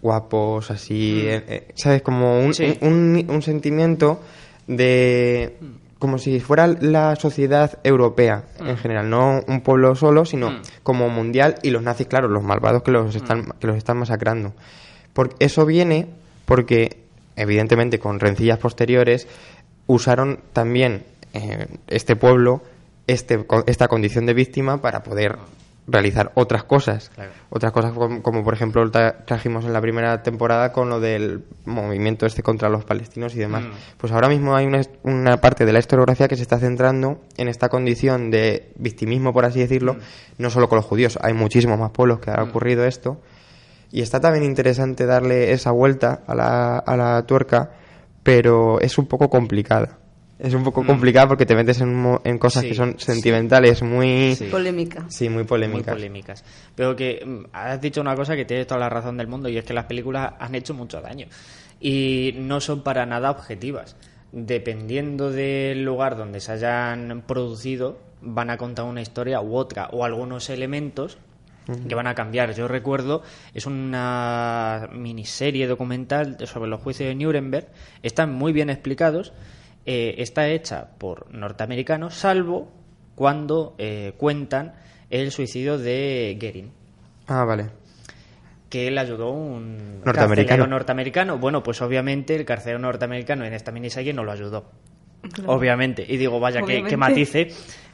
guapos, 0.00 0.70
así, 0.70 1.20
eh, 1.26 1.44
eh, 1.46 1.68
¿sabes? 1.74 2.02
Como 2.02 2.40
un, 2.40 2.54
Sí. 2.54 2.76
un, 2.80 3.24
un- 3.28 3.42
sentimiento 3.42 4.20
de... 4.66 5.56
como 5.98 6.18
si 6.18 6.40
fuera 6.40 6.66
la 6.66 7.14
sociedad 7.16 7.78
europea 7.84 8.44
en 8.58 8.76
general, 8.76 9.08
no 9.08 9.40
un 9.46 9.60
pueblo 9.60 9.94
solo, 9.94 10.24
sino 10.24 10.50
Mm. 10.50 10.62
como 10.82 11.08
mundial 11.08 11.56
y 11.62 11.70
los 11.70 11.82
nazis, 11.82 12.08
claro, 12.08 12.26
los 12.28 12.42
malvados 12.42 12.82
que 12.82 12.90
los 12.90 13.14
están, 13.14 13.52
que 13.60 13.68
los 13.68 13.76
están 13.76 13.98
masacrando. 13.98 14.52
Por, 15.12 15.34
eso 15.38 15.64
viene 15.64 16.08
porque, 16.46 16.96
evidentemente, 17.36 18.00
con 18.00 18.18
rencillas 18.18 18.58
posteriores, 18.58 19.28
usaron 19.86 20.40
también 20.52 21.04
eh, 21.34 21.66
este 21.86 22.16
pueblo, 22.16 22.62
este, 23.06 23.44
esta 23.66 23.88
condición 23.88 24.26
de 24.26 24.34
víctima 24.34 24.80
para 24.80 25.02
poder 25.02 25.36
realizar 25.88 26.30
otras 26.36 26.62
cosas. 26.62 27.10
Claro. 27.12 27.32
Otras 27.50 27.72
cosas 27.72 27.92
como, 27.92 28.22
como, 28.22 28.44
por 28.44 28.54
ejemplo 28.54 28.84
tra- 28.92 29.24
trajimos 29.26 29.64
en 29.64 29.72
la 29.72 29.80
primera 29.80 30.22
temporada 30.22 30.72
con 30.72 30.88
lo 30.88 31.00
del 31.00 31.44
movimiento 31.64 32.24
este 32.24 32.40
contra 32.44 32.68
los 32.68 32.84
palestinos 32.84 33.34
y 33.34 33.38
demás. 33.40 33.64
Mm. 33.64 33.70
Pues 33.98 34.12
ahora 34.12 34.28
mismo 34.28 34.54
hay 34.54 34.66
una, 34.66 34.80
una 35.02 35.38
parte 35.38 35.64
de 35.66 35.72
la 35.72 35.80
historiografía 35.80 36.28
que 36.28 36.36
se 36.36 36.42
está 36.42 36.58
centrando 36.60 37.20
en 37.36 37.48
esta 37.48 37.68
condición 37.68 38.30
de 38.30 38.70
victimismo, 38.76 39.32
por 39.32 39.44
así 39.44 39.58
decirlo, 39.58 39.96
no 40.38 40.50
solo 40.50 40.68
con 40.68 40.76
los 40.76 40.84
judíos, 40.84 41.18
hay 41.20 41.34
muchísimos 41.34 41.80
más 41.80 41.90
pueblos 41.90 42.20
que 42.20 42.30
ha 42.30 42.36
Mm. 42.44 42.48
ocurrido 42.50 42.84
esto. 42.84 43.20
Y 43.90 44.02
está 44.02 44.20
también 44.20 44.44
interesante 44.44 45.04
darle 45.04 45.50
esa 45.52 45.72
vuelta 45.72 46.22
a 46.28 46.34
la, 46.36 46.78
a 46.78 46.96
la 46.96 47.26
tuerca, 47.26 47.72
pero 48.22 48.80
es 48.80 48.96
un 48.98 49.06
poco 49.06 49.28
complicada. 49.28 49.98
Es 50.42 50.54
un 50.54 50.64
poco 50.64 50.84
complicada 50.84 51.28
porque 51.28 51.46
te 51.46 51.54
metes 51.54 51.80
en, 51.80 51.94
mo- 51.94 52.20
en 52.24 52.36
cosas 52.36 52.62
Mm. 52.62 52.64
Sí, 52.64 52.68
que 52.70 52.74
son 52.74 52.94
sí. 52.98 53.04
sentimentales, 53.06 53.80
muy... 53.82 54.34
Sí. 54.34 54.46
Polémica. 54.50 55.04
Sí, 55.08 55.28
muy 55.28 55.36
muy 55.36 55.44
polémicas. 55.44 55.94
polémicas. 55.94 56.44
Pero 56.74 56.96
que 56.96 57.22
mm, 57.24 57.44
has 57.52 57.80
dicho 57.80 58.00
una 58.00 58.16
cosa 58.16 58.34
que 58.34 58.44
tienes 58.44 58.66
toda 58.66 58.80
la 58.80 58.88
razón 58.88 59.16
del 59.16 59.28
mundo 59.28 59.48
y 59.48 59.56
es 59.56 59.64
que 59.64 59.72
las 59.72 59.84
películas 59.84 60.32
han 60.40 60.54
hecho 60.56 60.74
mucho 60.74 61.00
daño 61.00 61.28
y 61.80 62.34
no 62.38 62.60
son 62.60 62.82
para 62.82 63.06
nada 63.06 63.30
objetivas. 63.30 63.96
Dependiendo 64.32 65.30
del 65.30 65.84
lugar 65.84 66.16
donde 66.16 66.40
se 66.40 66.52
hayan 66.52 67.22
producido, 67.26 67.98
van 68.20 68.50
a 68.50 68.56
contar 68.56 68.86
una 68.86 69.00
historia 69.02 69.40
u 69.40 69.54
otra 69.56 69.88
o 69.92 70.04
algunos 70.04 70.50
elementos 70.50 71.18
que 71.88 71.94
van 71.94 72.08
a 72.08 72.14
cambiar. 72.16 72.52
Yo 72.54 72.66
recuerdo, 72.66 73.22
es 73.54 73.66
una 73.66 74.88
miniserie 74.92 75.68
documental 75.68 76.36
sobre 76.48 76.68
los 76.68 76.80
juicios 76.80 77.08
de 77.08 77.14
Nuremberg, 77.14 77.68
están 78.02 78.32
muy 78.32 78.52
bien 78.52 78.68
explicados, 78.68 79.32
eh, 79.86 80.14
está 80.18 80.48
hecha 80.48 80.88
por 80.98 81.32
norteamericanos, 81.34 82.14
salvo 82.14 82.70
cuando 83.14 83.74
eh, 83.78 84.14
cuentan 84.16 84.74
el 85.10 85.30
suicidio 85.30 85.78
de 85.78 86.36
Goering 86.40 86.70
Ah, 87.26 87.44
vale. 87.44 87.66
que 88.70 88.88
él 88.88 88.96
ayudó 88.98 89.30
un 89.30 90.00
Norteamericano. 90.04 90.34
carcelero 90.36 90.66
norteamericano. 90.66 91.38
Bueno, 91.38 91.62
pues 91.62 91.82
obviamente 91.82 92.34
el 92.34 92.44
carcelero 92.44 92.78
norteamericano 92.78 93.44
en 93.44 93.52
esta 93.52 93.70
miniserie 93.70 94.12
no 94.14 94.24
lo 94.24 94.32
ayudó. 94.32 94.70
Obviamente. 95.46 96.04
Y 96.08 96.16
digo, 96.16 96.40
vaya, 96.40 96.62
que, 96.62 96.82
que 96.82 96.96
matice. 96.96 97.48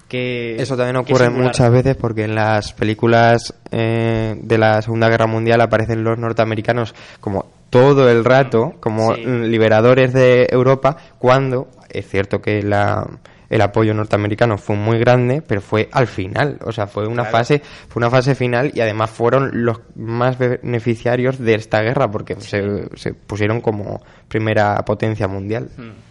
Que, 0.08 0.56
Eso 0.56 0.76
también 0.76 0.96
ocurre 0.96 1.28
muchas 1.28 1.70
veces 1.70 1.94
porque 1.96 2.24
en 2.24 2.34
las 2.34 2.72
películas 2.72 3.52
eh, 3.70 4.34
de 4.40 4.56
la 4.58 4.80
Segunda 4.80 5.08
Guerra 5.10 5.26
Mundial 5.26 5.60
aparecen 5.60 6.02
los 6.02 6.16
norteamericanos 6.18 6.94
como 7.20 7.50
todo 7.70 8.08
el 8.10 8.24
rato, 8.24 8.74
como 8.80 9.14
Sí. 9.14 9.24
liberadores 9.24 10.12
de 10.12 10.46
Europa, 10.50 10.96
cuando 11.18 11.68
es 11.90 12.08
cierto 12.08 12.40
que 12.40 12.62
la, 12.62 13.06
el 13.50 13.60
apoyo 13.62 13.94
norteamericano 13.94 14.58
fue 14.58 14.76
muy 14.76 14.98
grande, 14.98 15.42
pero 15.46 15.60
fue 15.60 15.88
al 15.92 16.06
final, 16.06 16.58
o 16.64 16.72
sea, 16.72 16.86
fue 16.86 17.06
una 17.06 17.22
Claro. 17.24 17.30
fase, 17.38 17.62
fue 17.88 18.00
una 18.00 18.10
fase 18.10 18.34
final 18.34 18.70
y 18.74 18.80
además 18.80 19.10
fueron 19.10 19.64
los 19.64 19.80
más 19.96 20.38
beneficiarios 20.38 21.38
de 21.38 21.54
esta 21.54 21.80
guerra 21.82 22.10
porque 22.10 22.36
se, 22.40 22.88
se 22.96 23.14
pusieron 23.14 23.60
como 23.60 24.02
primera 24.28 24.76
potencia 24.84 25.28
mundial. 25.28 25.68
Mm. 25.76 26.08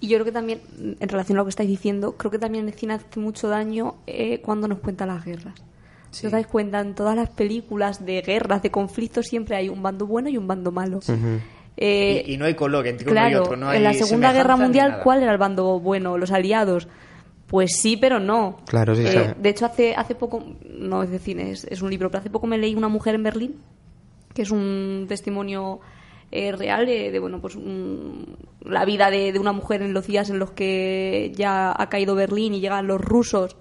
Y 0.00 0.08
yo 0.08 0.16
creo 0.18 0.26
que 0.26 0.32
también, 0.32 0.60
en 1.00 1.08
relación 1.08 1.36
a 1.38 1.40
lo 1.40 1.44
que 1.44 1.50
estáis 1.50 1.68
diciendo, 1.68 2.12
creo 2.16 2.30
que 2.30 2.38
también 2.38 2.68
el 2.68 2.74
cine 2.74 2.94
hace 2.94 3.18
mucho 3.18 3.48
daño 3.48 3.96
eh, 4.06 4.40
cuando 4.42 4.68
nos 4.68 4.78
cuenta 4.78 5.06
las 5.06 5.24
guerras. 5.24 5.54
Si 6.10 6.26
os 6.26 6.32
dais 6.32 6.46
cuenta, 6.46 6.80
en 6.80 6.94
todas 6.94 7.14
las 7.16 7.28
películas 7.30 8.04
de 8.04 8.22
guerras, 8.22 8.62
de 8.62 8.70
conflictos, 8.70 9.26
siempre 9.26 9.56
hay 9.56 9.68
un 9.68 9.82
bando 9.82 10.06
bueno 10.06 10.28
y 10.28 10.36
un 10.36 10.46
bando 10.46 10.72
malo. 10.72 11.00
Eh, 11.76 12.24
y, 12.26 12.34
y 12.34 12.36
no 12.38 12.44
hay 12.46 12.54
color 12.54 12.86
entre 12.86 13.04
uno 13.06 13.12
claro, 13.12 13.30
y 13.30 13.34
otro. 13.36 13.56
No 13.56 13.68
hay 13.68 13.76
en 13.78 13.84
la 13.84 13.92
Segunda 13.94 14.32
Guerra 14.32 14.56
Mundial. 14.56 15.00
¿cuál 15.04 15.22
era 15.22 15.32
el 15.32 15.38
bando 15.38 15.78
bueno? 15.80 16.18
¿Los 16.18 16.32
aliados? 16.32 16.88
Pues 17.46 17.76
sí, 17.76 17.96
pero 17.96 18.18
no. 18.20 18.58
Claro, 18.66 18.94
sí, 18.94 19.02
Eh, 19.06 19.10
sí. 19.34 19.40
De 19.40 19.48
hecho, 19.50 19.64
hace, 19.66 19.94
hace 19.94 20.14
poco, 20.14 20.44
no 20.68 21.02
es 21.02 21.10
de 21.10 21.18
cine, 21.18 21.50
es, 21.52 21.64
es 21.64 21.80
un 21.82 21.90
libro, 21.90 22.10
pero 22.10 22.20
hace 22.20 22.30
poco 22.30 22.46
me 22.46 22.58
leí 22.58 22.74
Una 22.74 22.88
mujer 22.88 23.14
en 23.14 23.22
Berlín, 23.22 23.54
que 24.34 24.42
es 24.42 24.50
un 24.50 25.06
testimonio 25.08 25.80
eh, 26.30 26.52
real 26.52 26.84
de, 26.84 27.10
de, 27.10 27.18
bueno, 27.20 27.40
pues 27.40 27.54
un- 27.54 28.36
la 28.60 28.84
vida 28.84 29.08
de, 29.10 29.32
de 29.32 29.38
una 29.38 29.52
mujer 29.52 29.80
en 29.82 29.94
los 29.94 30.06
días 30.06 30.28
en 30.30 30.38
los 30.38 30.50
que 30.50 31.32
ya 31.34 31.72
ha 31.74 31.88
caído 31.88 32.14
Berlín 32.14 32.52
y 32.54 32.60
llegan 32.60 32.86
los 32.86 33.00
rusos, 33.00 33.56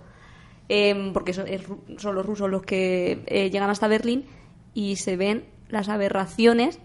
em, 0.70 1.14
porque 1.14 1.34
son, 1.34 1.48
es 1.48 1.62
son 1.98 2.16
los 2.16 2.26
rusos 2.26 2.50
los 2.50 2.64
que 2.64 3.22
eh, 3.28 3.50
llegan 3.50 3.70
hasta 3.70 3.88
Berlín 3.88 4.26
y 4.74 4.98
se 4.98 5.16
ven 5.18 5.46
las 5.70 5.90
aberraciones 5.90 6.80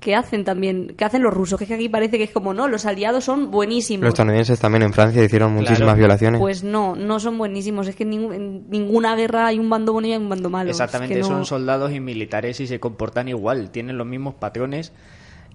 que 0.00 0.14
hacen 0.14 0.44
también, 0.44 0.94
que 0.98 1.04
hacen 1.06 1.22
los 1.22 1.32
rusos, 1.32 1.56
que 1.58 1.64
es 1.64 1.68
que 1.68 1.74
aquí 1.76 1.88
parece 1.88 2.18
que 2.18 2.24
es 2.24 2.30
como, 2.30 2.52
no, 2.52 2.68
los 2.68 2.84
aliados 2.84 3.24
son 3.24 3.50
buenísimos. 3.50 4.02
Los 4.04 4.10
estadounidenses 4.12 4.58
también 4.60 4.82
en 4.82 4.92
Francia 4.92 5.24
hicieron 5.24 5.52
muchísimas 5.54 5.78
Claro. 5.78 5.96
violaciones. 5.98 6.40
Pues 6.40 6.62
no, 6.62 6.94
no 6.94 7.18
son 7.20 7.38
buenísimos. 7.38 7.88
Es 7.88 7.96
que 7.96 8.02
en, 8.02 8.10
ningún- 8.10 8.34
en 8.34 8.70
ninguna 8.70 9.16
guerra 9.16 9.46
hay 9.46 9.58
un 9.58 9.70
bando 9.70 9.92
bueno 9.94 10.08
y 10.08 10.12
hay 10.12 10.18
un 10.18 10.28
bando 10.28 10.50
malo. 10.50 10.70
Es 10.70 10.76
Exactamente, 10.76 11.14
que 11.14 11.20
no- 11.20 11.26
son 11.26 11.46
soldados 11.46 11.90
y 11.92 12.00
militares 12.00 12.60
y 12.60 12.66
se 12.66 12.78
comportan 12.80 13.28
igual, 13.28 13.70
tienen 13.70 13.96
los 13.96 14.06
mismos 14.06 14.34
patrones 14.34 14.92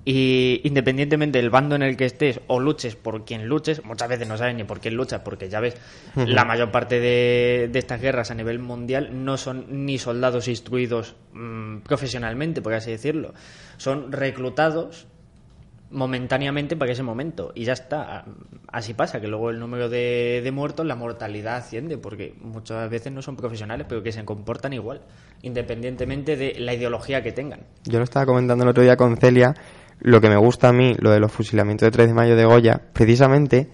y 0.06 0.62
independientemente 0.63 1.39
del 1.39 1.50
bando 1.50 1.75
en 1.75 1.84
el 1.84 1.98
que 1.98 2.06
estés 2.06 2.39
o 2.48 2.60
luches 2.60 2.96
por 2.96 3.25
quien 3.25 3.48
luches, 3.48 3.84
muchas 3.84 4.10
veces 4.10 4.27
no 4.27 4.38
sabes 4.38 4.56
ni 4.56 4.63
por 4.63 4.79
quién 4.79 4.96
luchas 4.96 5.22
porque 5.22 5.50
ya 5.50 5.60
ves, 5.60 5.75
la 6.15 6.46
mayor 6.46 6.72
parte 6.72 7.00
de, 7.00 7.70
de 7.72 7.79
estas 7.79 8.01
guerras 8.01 8.32
a 8.32 8.36
nivel 8.36 8.60
mundial 8.60 9.25
no 9.25 9.38
son 9.38 9.86
ni 9.86 9.98
soldados 9.98 10.48
instruidos 10.48 11.15
mm, 11.34 11.79
profesionalmente, 11.79 12.62
por 12.62 12.74
así 12.74 12.91
decirlo, 12.91 13.34
son 13.77 14.12
reclutados 14.12 15.08
momentáneamente 15.91 16.75
para 16.75 16.91
ese 16.91 17.03
momento 17.03 17.51
y 17.56 17.65
ya 17.65 17.74
está. 17.74 18.25
Así 18.72 18.94
pasa, 18.94 19.20
que 19.20 19.27
luego 19.27 19.50
el 19.50 19.60
número 19.60 19.89
de, 19.89 20.41
de 20.44 20.51
muertos, 20.51 20.86
la 20.86 20.96
mortalidad 20.96 21.56
asciende, 21.58 21.98
porque 21.98 22.36
muchas 22.41 22.89
veces 22.89 23.12
no 23.12 23.22
son 23.22 23.36
profesionales, 23.36 23.88
pero 23.89 24.03
que 24.03 24.12
se 24.12 24.24
comportan 24.24 24.74
igual, 24.74 25.01
independientemente 25.41 26.36
de 26.36 26.60
la 26.60 26.74
ideología 26.74 27.24
que 27.24 27.32
tengan. 27.32 27.62
Yo 27.86 27.98
lo 27.98 28.03
estaba 28.03 28.25
comentando 28.25 28.63
el 28.63 28.70
otro 28.70 28.84
día 28.84 28.96
con 28.96 29.18
Celia, 29.18 29.56
lo 30.01 30.22
que 30.22 30.29
me 30.29 30.38
gusta 30.38 30.70
a 30.70 30.74
mí, 30.74 30.96
lo 31.00 31.12
de 31.12 31.20
los 31.20 31.32
fusilamientos 31.32 31.86
de 31.88 31.91
3 31.91 32.08
de 32.08 32.13
mayo 32.13 32.36
de 32.36 32.46
Goya, 32.46 32.82
precisamente 32.94 33.70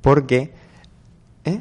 porque... 0.00 0.52
¿Eh? 1.44 1.60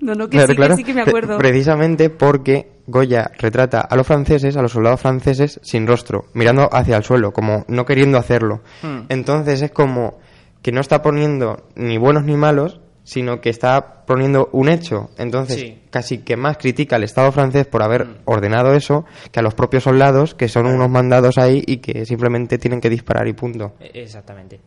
No, 0.00 0.14
no, 0.14 0.28
que 0.28 0.40
sí, 0.46 0.56
que 0.56 0.76
sí 0.76 0.84
que 0.84 0.94
me 0.94 1.02
acuerdo. 1.02 1.36
Precisamente 1.38 2.08
porque 2.08 2.72
Goya 2.86 3.30
retrata 3.38 3.80
a 3.80 3.96
los 3.96 4.06
franceses, 4.06 4.56
a 4.56 4.62
los 4.62 4.72
soldados 4.72 5.00
franceses, 5.00 5.60
sin 5.62 5.86
rostro, 5.86 6.26
mirando 6.32 6.68
hacia 6.72 6.96
el 6.96 7.04
suelo, 7.04 7.32
como 7.32 7.64
no 7.68 7.84
queriendo 7.84 8.18
hacerlo. 8.18 8.62
Hmm. 8.82 9.02
Entonces 9.08 9.62
es 9.62 9.70
como 9.70 10.18
que 10.62 10.72
no 10.72 10.80
está 10.80 11.02
poniendo 11.02 11.68
ni 11.76 11.98
buenos 11.98 12.24
ni 12.24 12.36
malos, 12.36 12.80
sino 13.10 13.40
que 13.40 13.50
está 13.50 14.04
poniendo 14.06 14.48
un 14.52 14.68
hecho. 14.68 15.10
Entonces 15.18 15.56
Sí. 15.56 15.78
casi 15.90 16.18
que 16.18 16.36
más 16.36 16.58
critica 16.58 16.94
al 16.94 17.02
Estado 17.02 17.32
francés 17.32 17.66
por 17.66 17.82
haber 17.82 18.04
Hmm. 18.06 18.16
ordenado 18.26 18.72
eso 18.72 19.04
que 19.32 19.40
a 19.40 19.42
los 19.42 19.54
propios 19.54 19.82
soldados, 19.82 20.36
que 20.36 20.46
son 20.48 20.66
unos 20.66 20.88
mandados 20.88 21.36
ahí 21.36 21.60
y 21.66 21.78
que 21.78 22.06
simplemente 22.06 22.56
tienen 22.56 22.80
que 22.80 22.88
disparar 22.88 23.26
y 23.26 23.32
punto. 23.32 23.72
E- 23.80 24.02
Exactamente. 24.02 24.60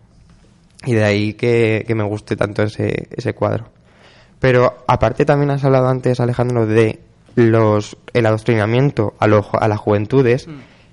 Y 0.86 0.94
de 0.94 1.06
ahí 1.06 1.34
que, 1.36 1.86
que 1.88 1.96
me 1.96 2.04
guste 2.04 2.36
tanto 2.36 2.64
ese, 2.64 3.08
ese 3.16 3.34
cuadro. 3.34 3.70
Pero 4.42 4.84
aparte 4.88 5.24
también 5.24 5.50
has 5.52 5.64
hablado 5.64 5.88
antes, 5.88 6.20
Alejandro, 6.20 6.66
de 6.66 7.00
los 7.36 7.96
el 8.14 8.26
adoctrinamiento 8.26 9.14
a, 9.20 9.28
los, 9.28 9.48
a 9.54 9.70
las 9.70 9.80
juventudes. 9.80 10.48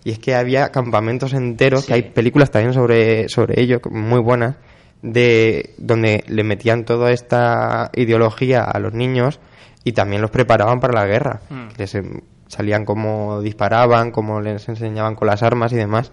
Y 0.04 0.12
es 0.12 0.20
que 0.20 0.36
había 0.36 0.68
campamentos 0.70 1.32
enteros, 1.32 1.80
Sí. 1.80 1.86
que 1.88 1.94
hay 1.94 2.02
películas 2.02 2.52
también 2.52 2.72
sobre, 2.74 3.28
sobre 3.28 3.60
ello, 3.60 3.80
muy 3.90 4.20
buenas, 4.22 4.54
de 5.02 5.74
donde 5.78 6.24
le 6.28 6.44
metían 6.44 6.84
toda 6.84 7.10
esta 7.12 7.90
ideología 7.94 8.62
a 8.64 8.78
los 8.78 8.92
niños 8.92 9.40
y 9.84 9.92
también 9.92 10.20
los 10.22 10.30
preparaban 10.30 10.80
para 10.80 10.94
la 11.00 11.06
guerra. 11.06 11.40
Mm. 11.48 11.66
Les 11.78 11.94
em- 11.94 12.20
salían 12.48 12.84
como 12.84 13.40
disparaban, 13.42 14.10
como 14.10 14.40
les 14.40 14.68
enseñaban 14.68 15.14
con 15.14 15.28
las 15.28 15.42
armas 15.42 15.72
y 15.72 15.76
demás. 15.76 16.10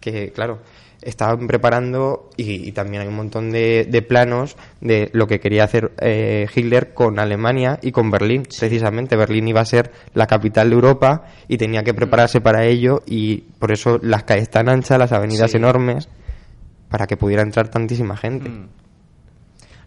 Que, 0.00 0.32
claro, 0.32 0.60
estaban 1.00 1.46
preparando 1.48 2.30
y, 2.36 2.68
y 2.68 2.72
también 2.72 3.02
hay 3.02 3.08
un 3.08 3.16
montón 3.16 3.50
de, 3.50 3.86
de 3.90 4.02
planos 4.02 4.56
de 4.80 5.10
lo 5.12 5.26
que 5.26 5.40
quería 5.40 5.64
hacer 5.64 5.92
eh, 6.00 6.46
Hitler 6.54 6.94
con 6.94 7.18
Alemania 7.18 7.78
y 7.82 7.90
con 7.92 8.10
Berlín. 8.10 8.44
Precisamente, 8.58 9.16
Berlín 9.16 9.48
iba 9.48 9.60
a 9.60 9.64
ser 9.64 9.90
la 10.14 10.26
capital 10.26 10.70
de 10.70 10.74
Europa 10.76 11.24
y 11.48 11.58
tenía 11.58 11.82
que 11.82 11.94
prepararse 11.94 12.40
para 12.40 12.64
ello 12.64 13.02
y 13.06 13.38
por 13.58 13.72
eso 13.72 13.98
las 14.02 14.22
calles 14.24 14.48
tan 14.50 14.68
anchas, 14.68 14.98
las 14.98 15.12
avenidas 15.12 15.50
Sí. 15.50 15.56
enormes, 15.56 16.08
para 16.92 17.06
que 17.08 17.16
pudiera 17.16 17.42
entrar 17.42 17.68
tantísima 17.68 18.16
gente. 18.16 18.48
Mm. 18.48 18.68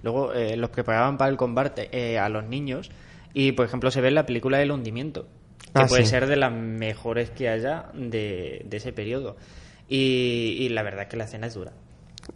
Luego 0.03 0.33
eh, 0.33 0.57
los 0.57 0.69
preparaban 0.71 1.17
para 1.17 1.31
el 1.31 1.37
combate 1.37 1.87
eh, 1.91 2.19
a 2.19 2.27
los 2.29 2.43
niños 2.45 2.91
y, 3.33 3.53
por 3.53 3.65
ejemplo, 3.65 3.91
se 3.91 4.01
ve 4.01 4.09
en 4.09 4.15
la 4.15 4.25
película 4.25 4.61
El 4.61 4.71
hundimiento, 4.71 5.27
que 5.73 5.83
Ah, 5.83 5.85
puede 5.87 6.03
sí. 6.03 6.09
ser 6.09 6.27
de 6.27 6.35
las 6.35 6.51
mejores 6.51 7.29
que 7.29 7.47
haya 7.49 7.85
de, 7.93 8.65
de 8.67 8.77
ese 8.77 8.91
periodo. 8.91 9.37
Y, 9.87 10.57
y 10.59 10.69
la 10.69 10.81
verdad 10.83 11.03
es 11.03 11.07
que 11.09 11.17
la 11.17 11.23
escena 11.25 11.47
es 11.47 11.53
dura. 11.53 11.71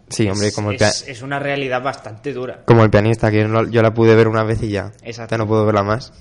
Sí, 0.10 0.30
hombre, 0.30 0.48
Es- 0.50 0.56
como 0.56 0.72
es, 0.72 1.08
es 1.08 1.22
una 1.24 1.40
realidad 1.40 1.82
bastante 1.82 2.32
dura. 2.34 2.62
como 2.66 2.84
el 2.84 2.90
pianista, 2.92 3.32
que 3.32 3.40
yo, 3.42 3.48
no- 3.48 3.68
yo 3.68 3.82
la 3.82 3.94
pude 3.94 4.16
ver 4.16 4.28
una 4.28 4.44
vez 4.44 4.62
y 4.64 4.70
ya. 4.70 4.92
Exacto. 5.04 5.34
Ya 5.34 5.38
no 5.40 5.48
puedo 5.48 5.66
verla 5.66 5.84
más. 5.84 6.14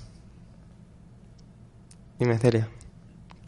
Dime, 2.18 2.38
Celia, 2.38 2.68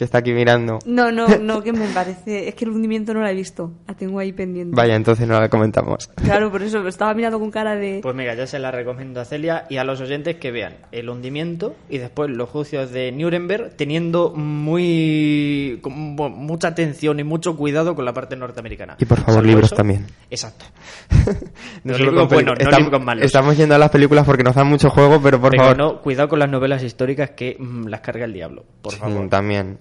que 0.01 0.05
está 0.07 0.19
aquí 0.19 0.33
mirando. 0.33 0.79
No, 0.87 1.13
no, 1.13 1.27
no, 1.41 1.63
que 1.63 1.73
me 1.75 1.87
parece. 1.89 2.49
Es 2.49 2.55
que 2.55 2.65
el 2.65 2.71
hundimiento 2.71 3.13
no 3.13 3.21
la 3.21 3.31
he 3.31 3.35
visto. 3.35 3.71
La 3.87 3.93
tengo 3.95 4.19
ahí 4.19 4.33
pendiente. 4.33 4.75
Vaya, 4.75 4.95
entonces 4.97 5.29
no 5.29 5.39
la 5.39 5.49
comentamos. 5.51 6.09
Claro, 6.31 6.51
por 6.51 6.63
eso 6.63 6.87
estaba 6.89 7.13
mirando 7.13 7.39
con 7.39 7.51
cara 7.51 7.75
de. 7.77 8.01
Pues 8.03 8.15
mira, 8.15 8.35
yo 8.35 8.47
se 8.47 8.59
la 8.59 8.71
recomiendo 8.71 9.21
a 9.21 9.25
Celia 9.25 9.67
y 9.69 9.77
a 9.77 9.85
los 9.85 10.01
oyentes 10.01 10.37
que 10.37 10.51
vean 10.53 10.75
el 10.93 11.09
hundimiento 11.11 11.75
y 11.89 11.99
después 11.99 12.31
los 12.31 12.49
juicios 12.49 12.93
de 12.93 13.11
Nuremberg 13.13 13.75
teniendo 13.77 14.31
muy 14.35 15.79
con 15.83 15.93
mu- 15.93 16.29
mucha 16.31 16.69
atención 16.69 17.19
y 17.21 17.25
mucho 17.25 17.57
cuidado 17.57 17.95
con 17.95 18.05
la 18.05 18.13
parte 18.15 18.37
norteamericana. 18.37 18.97
Y 18.99 19.05
por 19.05 19.19
favor, 19.21 19.45
libros 19.45 19.67
eso- 19.67 19.77
también. 19.77 20.07
Exacto. 20.31 20.65
No 21.85 21.97
libros 21.97 22.29
buenos, 22.29 22.55
no 22.59 22.65
estamos, 22.65 22.81
libros 22.85 23.03
malos. 23.05 23.25
Estamos 23.25 23.57
yendo 23.57 23.75
a 23.75 23.79
las 23.79 23.91
películas 23.91 24.25
porque 24.27 24.43
nos 24.45 24.55
dan 24.55 24.67
mucho 24.67 24.91
juego, 24.91 25.21
pero 25.23 25.41
por 25.41 25.51
Pero 25.51 25.63
favor. 25.63 25.79
no, 25.79 26.01
cuidado 26.01 26.29
con 26.29 26.39
las 26.39 26.49
novelas 26.51 26.83
históricas 26.83 27.31
que 27.31 27.57
mm, 27.59 27.87
las 27.87 28.01
carga 28.01 28.25
el 28.25 28.33
diablo. 28.33 28.65
Por 28.83 28.93
Sí, 28.93 28.99
favor, 28.99 29.29
también, 29.29 29.79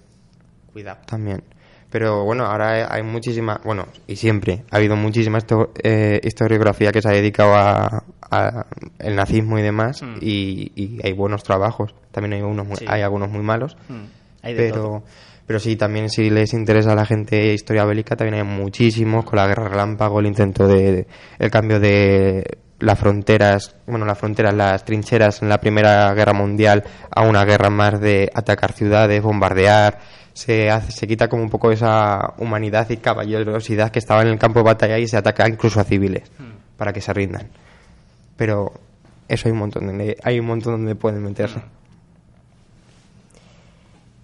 cuidado. 0.72 1.00
también. 1.06 1.44
Pero 1.92 2.24
bueno, 2.24 2.46
ahora 2.46 2.94
hay- 2.94 3.02
muchísima, 3.04 3.60
bueno, 3.64 3.88
y 4.06 4.16
siempre 4.16 4.64
ha 4.70 4.76
habido 4.78 4.96
muchísima 4.96 5.40
histo- 5.40 5.72
eh, 5.82 6.20
historiografía 6.24 6.92
que 6.92 7.02
se 7.02 7.10
ha 7.10 7.14
dedicado 7.14 7.56
a, 7.56 8.04
a 8.30 8.66
el 9.00 9.16
nazismo 9.16 9.58
y 9.58 9.64
demás, 9.64 10.04
Mm. 10.04 10.18
y, 10.22 10.72
y 10.76 11.00
hay 11.04 11.14
buenos 11.14 11.42
trabajos. 11.44 11.96
También 12.12 12.34
hay 12.34 12.42
unos, 12.44 12.68
muy- 12.68 12.76
Sí. 12.78 12.86
hay 12.88 13.02
algunos 13.02 13.30
muy 13.32 13.42
malos. 13.42 13.76
Mm, 13.88 14.04
hay 14.44 14.54
de 14.54 14.70
todo. 14.72 15.00
pero 15.00 15.04
pero 15.48 15.60
sí 15.60 15.76
también 15.76 16.12
si 16.12 16.30
les 16.30 16.54
interesa 16.54 16.92
a 16.92 16.96
la 16.96 17.08
gente 17.08 17.54
historia 17.56 17.84
bélica 17.84 18.16
también 18.16 18.36
hay 18.36 18.44
muchísimos 18.44 19.26
con 19.26 19.38
la 19.38 19.48
guerra 19.48 19.68
relámpago 19.68 20.20
el 20.20 20.28
intento 20.28 20.68
de- 20.68 21.08
el 21.40 21.50
cambio 21.50 21.80
de 21.80 22.44
las 22.78 23.00
fronteras 23.00 23.76
bueno 23.88 24.06
las 24.06 24.16
fronteras 24.20 24.54
las 24.54 24.86
trincheras 24.86 25.42
en 25.42 25.50
la 25.50 25.58
primera 25.60 26.14
guerra 26.14 26.34
mundial 26.34 26.84
a 27.10 27.24
una 27.24 27.46
guerra 27.46 27.72
más 27.72 28.00
de 28.00 28.30
atacar 28.32 28.74
ciudades 28.74 29.24
bombardear 29.24 29.98
se 30.40 30.70
hace, 30.70 30.92
se 30.94 31.06
quita 31.06 31.28
como 31.28 31.44
un 31.44 31.50
poco 31.50 31.70
esa 31.72 32.34
humanidad 32.38 32.90
y 32.90 32.98
caballerosidad 32.98 33.92
que 33.92 34.00
estaba 34.00 34.22
en 34.22 34.30
el 34.30 34.40
campo 34.40 34.60
de 34.60 34.66
batalla 34.66 34.98
y 34.98 35.06
se 35.08 35.18
ataca 35.18 35.48
incluso 35.50 35.80
a 35.80 35.84
civiles 35.84 36.32
Hmm. 36.40 36.78
para 36.78 36.94
que 36.94 37.02
se 37.02 37.12
rindan 37.14 37.50
pero 38.38 38.72
eso 39.28 39.48
hay 39.48 39.52
un 39.52 39.60
montón 39.60 39.88
donde 39.88 40.16
hay 40.24 40.40
un 40.40 40.46
montón 40.46 40.74
donde 40.74 40.96
pueden 40.96 41.22
meterse 41.24 41.60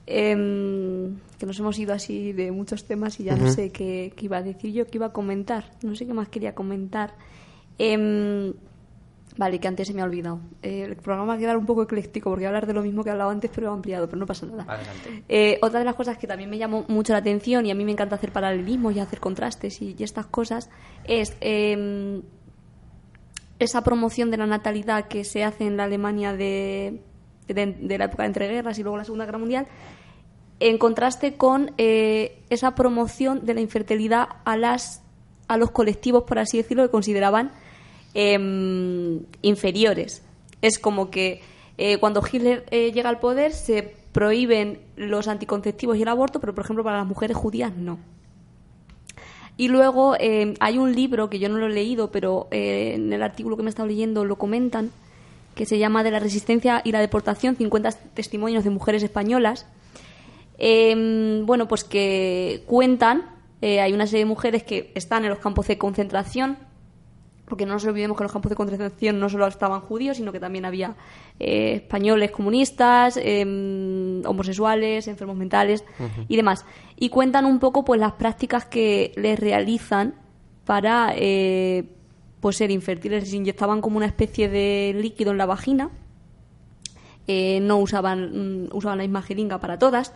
Em, 0.08 1.18
que 1.40 1.46
nos 1.48 1.60
hemos 1.60 1.78
ido 1.80 1.94
así 1.94 2.32
de 2.32 2.52
muchos 2.52 2.86
temas 2.86 3.20
y 3.20 3.24
ya 3.24 3.36
no 3.36 3.50
sé 3.52 3.72
qué, 3.72 4.14
qué 4.16 4.26
iba 4.26 4.38
a 4.38 4.44
decir 4.44 4.72
yo, 4.72 4.86
qué 4.86 5.00
iba 5.00 5.08
a 5.08 5.14
comentar. 5.14 5.72
No 5.82 5.96
sé 5.96 6.06
qué 6.06 6.14
más 6.14 6.30
quería 6.30 6.54
comentar. 6.54 7.14
Em, 7.80 8.54
vale, 9.38 9.60
que 9.60 9.68
antes 9.68 9.88
se 9.88 9.94
me 9.94 10.02
ha 10.02 10.06
olvidado. 10.06 10.40
Eh, 10.62 10.84
el 10.84 10.96
programa 10.96 11.26
va 11.26 11.34
a 11.34 11.38
quedar 11.38 11.58
un 11.58 11.66
poco 11.66 11.84
ecléctico 11.84 12.30
porque 12.30 12.42
voy 12.42 12.46
a 12.46 12.50
hablar 12.50 12.68
de 12.68 12.74
lo 12.74 12.82
mismo 12.82 13.04
que 13.04 13.10
he 13.10 13.12
hablado 13.12 13.30
antes, 13.30 13.52
pero 13.54 13.72
ampliado, 13.72 14.08
pero 14.08 14.20
no 14.20 14.26
pasa 14.26 14.46
nada. 14.46 14.66
Adelante. 14.68 15.24
Eh, 15.28 15.60
otra 15.62 15.80
de 15.80 15.86
las 15.86 15.96
cosas 15.96 16.18
que 16.18 16.28
también 16.28 16.50
me 16.50 16.58
llamó 16.58 16.86
mucho 16.88 17.14
la 17.14 17.20
atención 17.20 17.66
y 17.66 17.72
a 17.72 17.76
mí 17.76 17.84
me 17.86 17.92
encanta 17.92 18.16
hacer 18.16 18.32
paralelismos 18.32 18.96
y 18.96 19.00
hacer 19.00 19.20
contrastes 19.20 19.82
y, 19.82 19.96
y 19.98 20.04
estas 20.04 20.26
cosas 20.26 20.70
es 21.04 21.36
em, 21.42 22.22
esa 23.60 23.84
promoción 23.84 24.32
de 24.32 24.38
la 24.38 24.48
natalidad 24.48 25.08
que 25.08 25.24
se 25.24 25.44
hace 25.44 25.66
en 25.66 25.78
la 25.78 25.86
Alemania 25.86 26.34
de, 26.34 27.02
de, 27.48 27.78
de 27.80 27.98
la 27.98 28.06
época 28.06 28.24
de 28.24 28.28
entreguerras 28.28 28.80
y 28.80 28.84
luego 28.84 28.98
la 28.98 29.06
Segunda 29.06 29.26
Guerra 29.26 29.38
Mundial, 29.38 29.68
en 30.60 30.78
contraste 30.78 31.36
con 31.36 31.72
eh, 31.78 32.42
esa 32.50 32.76
promoción 32.76 33.46
de 33.46 33.54
la 33.54 33.62
infertilidad 33.62 34.28
a 34.46 34.56
las 34.58 35.02
a 35.48 35.58
los 35.58 35.70
colectivos, 35.70 36.24
por 36.24 36.40
así 36.40 36.58
decirlo, 36.58 36.84
que 36.84 36.90
consideraban 36.90 37.52
em, 38.16 39.20
inferiores. 39.44 40.24
Es 40.62 40.80
como 40.80 41.12
que 41.12 41.42
eh, 41.78 41.98
cuando 42.00 42.24
Hitler 42.30 42.66
eh, 42.72 42.92
llega 42.92 43.10
al 43.10 43.20
poder 43.20 43.52
se 43.52 43.94
prohíben 44.12 44.80
los 44.96 45.28
anticonceptivos 45.28 45.98
y 45.98 46.02
el 46.02 46.08
aborto, 46.08 46.40
pero 46.40 46.56
por 46.56 46.64
ejemplo 46.64 46.84
para 46.84 46.98
las 46.98 47.06
mujeres 47.06 47.38
judías 47.38 47.76
no. 47.76 48.00
Y 49.58 49.70
luego 49.70 50.16
eh, 50.20 50.54
hay 50.60 50.78
un 50.78 50.94
libro 50.94 51.30
que 51.30 51.40
yo 51.40 51.48
no 51.48 51.58
lo 51.58 51.68
he 51.68 51.74
leído, 51.74 52.12
pero 52.12 52.48
eh, 52.52 52.94
en 52.96 53.14
el 53.14 53.24
artículo 53.24 53.56
que 53.56 53.64
me 53.64 53.70
he 53.70 53.72
estado 53.72 53.88
leyendo 53.88 54.26
lo 54.26 54.38
comentan, 54.38 54.92
que 55.54 55.66
se 55.66 55.78
llama 55.78 56.04
De 56.04 56.12
la 56.12 56.20
resistencia 56.20 56.82
y 56.84 56.92
la 56.92 57.00
deportación, 57.00 57.56
50 57.56 57.92
testimonios 58.14 58.66
de 58.66 58.70
mujeres 58.70 59.04
españolas. 59.04 59.66
Eh, 60.58 61.42
bueno, 61.46 61.68
pues 61.68 61.84
que 61.86 62.64
cuentan, 62.66 63.32
hay 63.62 63.94
una 63.94 64.06
serie 64.06 64.26
de 64.26 64.30
mujeres 64.30 64.64
que 64.64 64.92
están 64.94 65.24
en 65.24 65.30
los 65.32 65.40
campos 65.40 65.68
de 65.68 65.78
concentración, 65.78 66.58
porque 67.46 67.66
no 67.66 67.74
nos 67.74 67.86
olvidemos 67.86 68.18
que 68.18 68.24
en 68.24 68.26
los 68.26 68.32
campos 68.32 68.50
de 68.50 68.56
concentración 68.56 69.20
no 69.20 69.30
solo 69.30 69.48
estaban 69.48 69.82
judíos, 69.82 70.18
sino 70.18 70.32
que 70.32 70.40
también 70.40 70.66
había 70.66 70.96
eh, 71.40 71.74
españoles 71.76 72.32
comunistas, 72.32 73.18
em, 73.22 74.26
homosexuales, 74.26 75.08
enfermos 75.08 75.38
mentales 75.38 75.84
y 76.28 76.36
demás. 76.36 76.66
Y 76.96 77.10
cuentan 77.10 77.46
un 77.46 77.60
poco 77.60 77.86
pues 77.86 78.00
las 78.00 78.14
prácticas 78.14 78.66
que 78.66 79.14
les 79.16 79.40
realizan 79.40 80.16
para 80.66 81.14
eh, 81.16 81.86
pues 82.40 82.58
ser 82.58 82.72
infértiles. 82.72 83.24
Les 83.24 83.34
inyectaban 83.34 83.82
como 83.82 83.98
una 83.98 84.08
especie 84.08 84.50
de 84.50 84.96
líquido 85.00 85.32
en 85.32 85.38
la 85.38 85.46
vagina. 85.46 85.92
Eh, 87.28 87.60
no 87.62 87.78
usaban, 87.78 88.66
mm, 88.66 88.76
usaban 88.76 88.98
la 88.98 89.04
misma 89.04 89.22
jeringa 89.22 89.60
para 89.60 89.78
todas. 89.78 90.14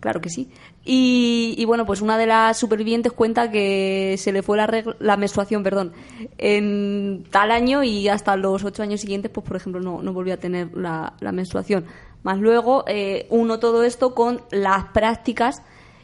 Claro 0.00 0.20
que 0.20 0.28
sí. 0.30 0.48
Y, 0.84 1.56
y 1.58 1.64
bueno, 1.64 1.84
pues 1.84 2.00
una 2.02 2.16
de 2.16 2.26
las 2.26 2.56
supervivientes 2.56 3.12
cuenta 3.12 3.50
que 3.50 4.14
se 4.16 4.30
le 4.32 4.42
fue 4.44 4.56
la, 4.56 4.66
regla- 4.68 4.94
la 5.00 5.16
menstruación, 5.16 5.64
perdón, 5.64 5.92
en 6.38 7.24
tal 7.30 7.50
año 7.50 7.82
y 7.82 8.08
hasta 8.08 8.36
los 8.36 8.62
ocho 8.64 8.82
años 8.82 9.00
siguientes, 9.00 9.30
pues 9.30 9.44
por 9.46 9.56
ejemplo, 9.56 9.80
no, 9.80 10.02
no 10.02 10.12
volvió 10.12 10.34
a 10.34 10.36
tener 10.36 10.76
la, 10.76 11.14
la 11.20 11.32
menstruación. 11.32 11.84
Más 12.22 12.38
luego, 12.38 12.84
eh, 12.86 13.26
uno 13.30 13.58
todo 13.58 13.82
esto 13.82 14.14
con 14.14 14.40
las 14.52 14.84
prácticas 14.92 15.62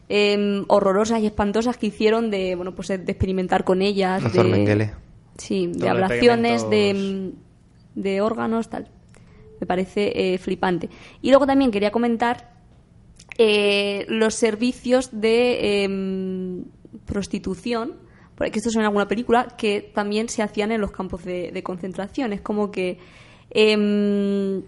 em, 0.09 0.65
horrorosas 0.69 1.21
y 1.21 1.27
espantosas 1.27 1.77
que 1.77 1.87
hicieron 1.87 2.31
de, 2.31 2.55
bueno, 2.57 2.75
pues 2.75 2.89
de 2.89 2.95
experimentar 2.97 3.65
con 3.65 3.81
ellas. 3.81 4.23
Doctor 4.23 4.47
de, 4.47 4.51
Mengele. 4.51 4.91
Sí, 5.39 5.69
de 5.73 5.89
ablaciones, 5.89 6.69
de, 6.69 7.33
de 7.95 8.21
órganos, 8.21 8.69
tal. 8.69 8.89
Me 9.61 9.67
parece 9.67 10.35
eh, 10.35 10.39
flipante. 10.39 10.89
Y 11.23 11.31
luego 11.31 11.47
también 11.47 11.71
quería 11.71 11.91
comentar 11.91 12.54
eh, 13.39 14.05
los 14.09 14.35
servicios 14.35 15.11
de 15.13 15.85
em, 15.85 16.65
prostitución, 17.07 17.95
porque 18.37 18.59
esto 18.59 18.69
es 18.71 18.77
en 18.77 18.83
alguna 18.83 19.07
película, 19.09 19.49
que 19.57 19.81
también 19.95 20.29
se 20.29 20.43
hacían 20.43 20.73
en 20.73 20.81
los 20.81 20.91
campos 20.91 21.25
de, 21.25 21.51
de 21.53 21.63
concentración. 21.63 22.33
Es 22.33 22.41
como 22.41 22.71
que 22.71 22.99
em, 23.51 24.63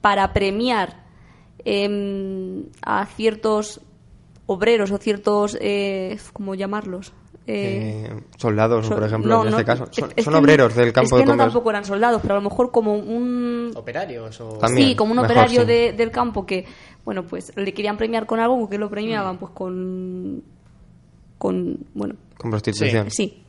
para 0.00 0.32
premiar 0.32 1.04
em, 1.64 2.64
a 2.82 3.06
ciertos 3.06 3.80
obreros 4.46 4.90
o 4.90 4.98
ciertos, 4.98 5.56
eh, 5.60 6.18
¿cómo 6.32 6.54
llamarlos? 6.54 7.12
Eh, 7.46 8.06
Eh, 8.06 8.20
soldados, 8.36 8.86
so- 8.86 8.94
por 8.94 9.02
ejemplo, 9.04 9.34
no, 9.38 9.44
en 9.44 9.50
no, 9.50 9.56
este 9.58 9.64
caso. 9.64 9.84
es- 9.90 9.96
Son, 9.96 10.10
es 10.14 10.24
son 10.24 10.34
obreros 10.34 10.74
del 10.74 10.88
es 10.88 10.92
campo 10.92 11.16
que 11.16 11.22
de 11.22 11.26
no 11.26 11.32
comercio. 11.32 11.52
tampoco 11.52 11.70
eran 11.70 11.84
soldados, 11.84 12.20
pero 12.22 12.34
a 12.34 12.36
lo 12.36 12.42
mejor 12.48 12.70
como 12.70 12.94
un 12.94 13.72
Operarios 13.74 14.40
o... 14.40 14.50
También. 14.58 14.88
sí, 14.90 14.94
como 14.96 15.12
un 15.12 15.16
mejor, 15.16 15.30
operario 15.32 15.60
sí. 15.62 15.66
de- 15.66 15.92
del 15.94 16.10
campo 16.12 16.46
que, 16.46 16.64
bueno, 17.04 17.24
pues 17.24 17.52
le 17.56 17.72
querían 17.74 17.96
premiar 17.96 18.26
con 18.26 18.40
algo, 18.40 18.58
¿con 18.58 18.68
qué 18.70 18.78
lo 18.78 18.90
premiaban? 18.90 19.38
Pues 19.38 19.52
con, 19.52 20.42
con, 21.38 21.78
bueno, 21.94 22.14
Con 22.38 22.50
prostitución. 22.50 23.10
sí, 23.10 23.42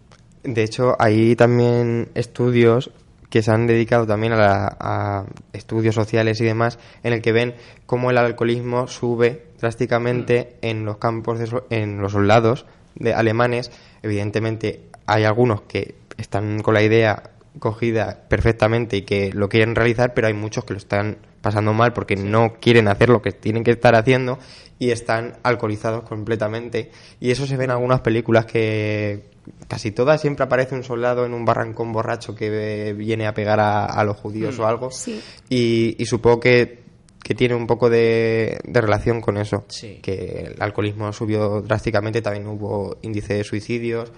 De 0.44 0.64
hecho, 0.64 0.96
hay 1.00 1.36
también 1.36 2.10
estudios 2.16 2.92
que 3.30 3.42
se 3.42 3.52
han 3.52 3.66
dedicado 3.68 4.06
también 4.06 4.34
a, 4.34 4.38
la- 4.38 4.78
a 4.80 5.26
estudios 5.54 5.96
sociales 5.96 6.42
y 6.42 6.46
demás, 6.46 6.80
en 7.04 7.14
el 7.14 7.22
que 7.22 7.32
ven 7.32 7.56
cómo 7.86 8.10
el 8.12 8.18
alcoholismo 8.18 8.88
sube 8.88 9.46
drásticamente 9.60 10.56
en 10.62 10.84
los 10.86 10.98
campos, 10.98 11.40
de 11.40 11.48
so- 11.48 11.66
en 11.70 12.02
los 12.02 12.12
soldados 12.12 12.66
de 12.96 13.14
alemanes. 13.14 13.72
Evidentemente, 14.04 14.82
hay 15.06 15.24
algunos 15.24 15.62
que 15.62 15.96
están 16.18 16.62
con 16.62 16.74
la 16.74 16.84
idea 16.84 17.24
cogida 17.60 18.24
perfectamente 18.30 18.98
y 18.98 19.02
que 19.04 19.32
lo 19.34 19.50
quieren 19.50 19.76
realizar, 19.76 20.14
pero 20.14 20.28
hay 20.28 20.34
muchos 20.34 20.64
que 20.64 20.74
lo 20.74 20.78
están 20.78 21.18
pasando 21.42 21.74
mal 21.74 21.94
porque 21.94 22.16
no 22.16 22.54
quieren 22.60 22.88
hacer 22.88 23.10
lo 23.10 23.22
que 23.22 23.32
tienen 23.32 23.64
que 23.64 23.72
estar 23.72 23.96
haciendo 23.96 24.40
y 24.80 24.92
están 24.92 25.38
alcoholizados 25.44 26.04
completamente. 26.04 26.92
Y 27.20 27.32
eso 27.32 27.46
se 27.46 27.58
ve 27.58 27.66
en 27.66 27.72
algunas 27.72 28.02
películas 28.02 28.46
que 28.46 29.30
casi 29.68 29.92
todas 29.92 30.22
siempre 30.22 30.46
aparece 30.46 30.76
un 30.76 30.84
soldado 30.84 31.26
en 31.26 31.34
un 31.34 31.46
barrancón 31.46 31.92
borracho 31.92 32.36
que 32.36 32.94
viene 32.94 33.28
a 33.28 33.34
pegar 33.34 33.60
a, 33.60 33.86
a 33.86 34.04
los 34.04 34.18
judíos 34.18 34.58
o 34.60 34.68
algo. 34.68 34.92
Sí. 34.92 35.22
Y, 35.50 35.96
y 36.02 36.06
supongo 36.06 36.40
que, 36.40 36.84
que 37.24 37.36
tiene 37.36 37.56
un 37.56 37.68
poco 37.68 37.90
de, 37.90 38.60
de 38.64 38.82
relación 38.82 39.22
con 39.22 39.38
eso. 39.38 39.66
Sí. 39.68 40.00
Que 40.02 40.54
el 40.56 40.62
alcoholismo 40.62 41.12
subió 41.12 41.62
drásticamente, 41.62 42.22
también 42.22 42.48
hubo 42.48 42.98
índice 43.02 43.36
de 43.36 43.44
suicidios, 43.44 44.12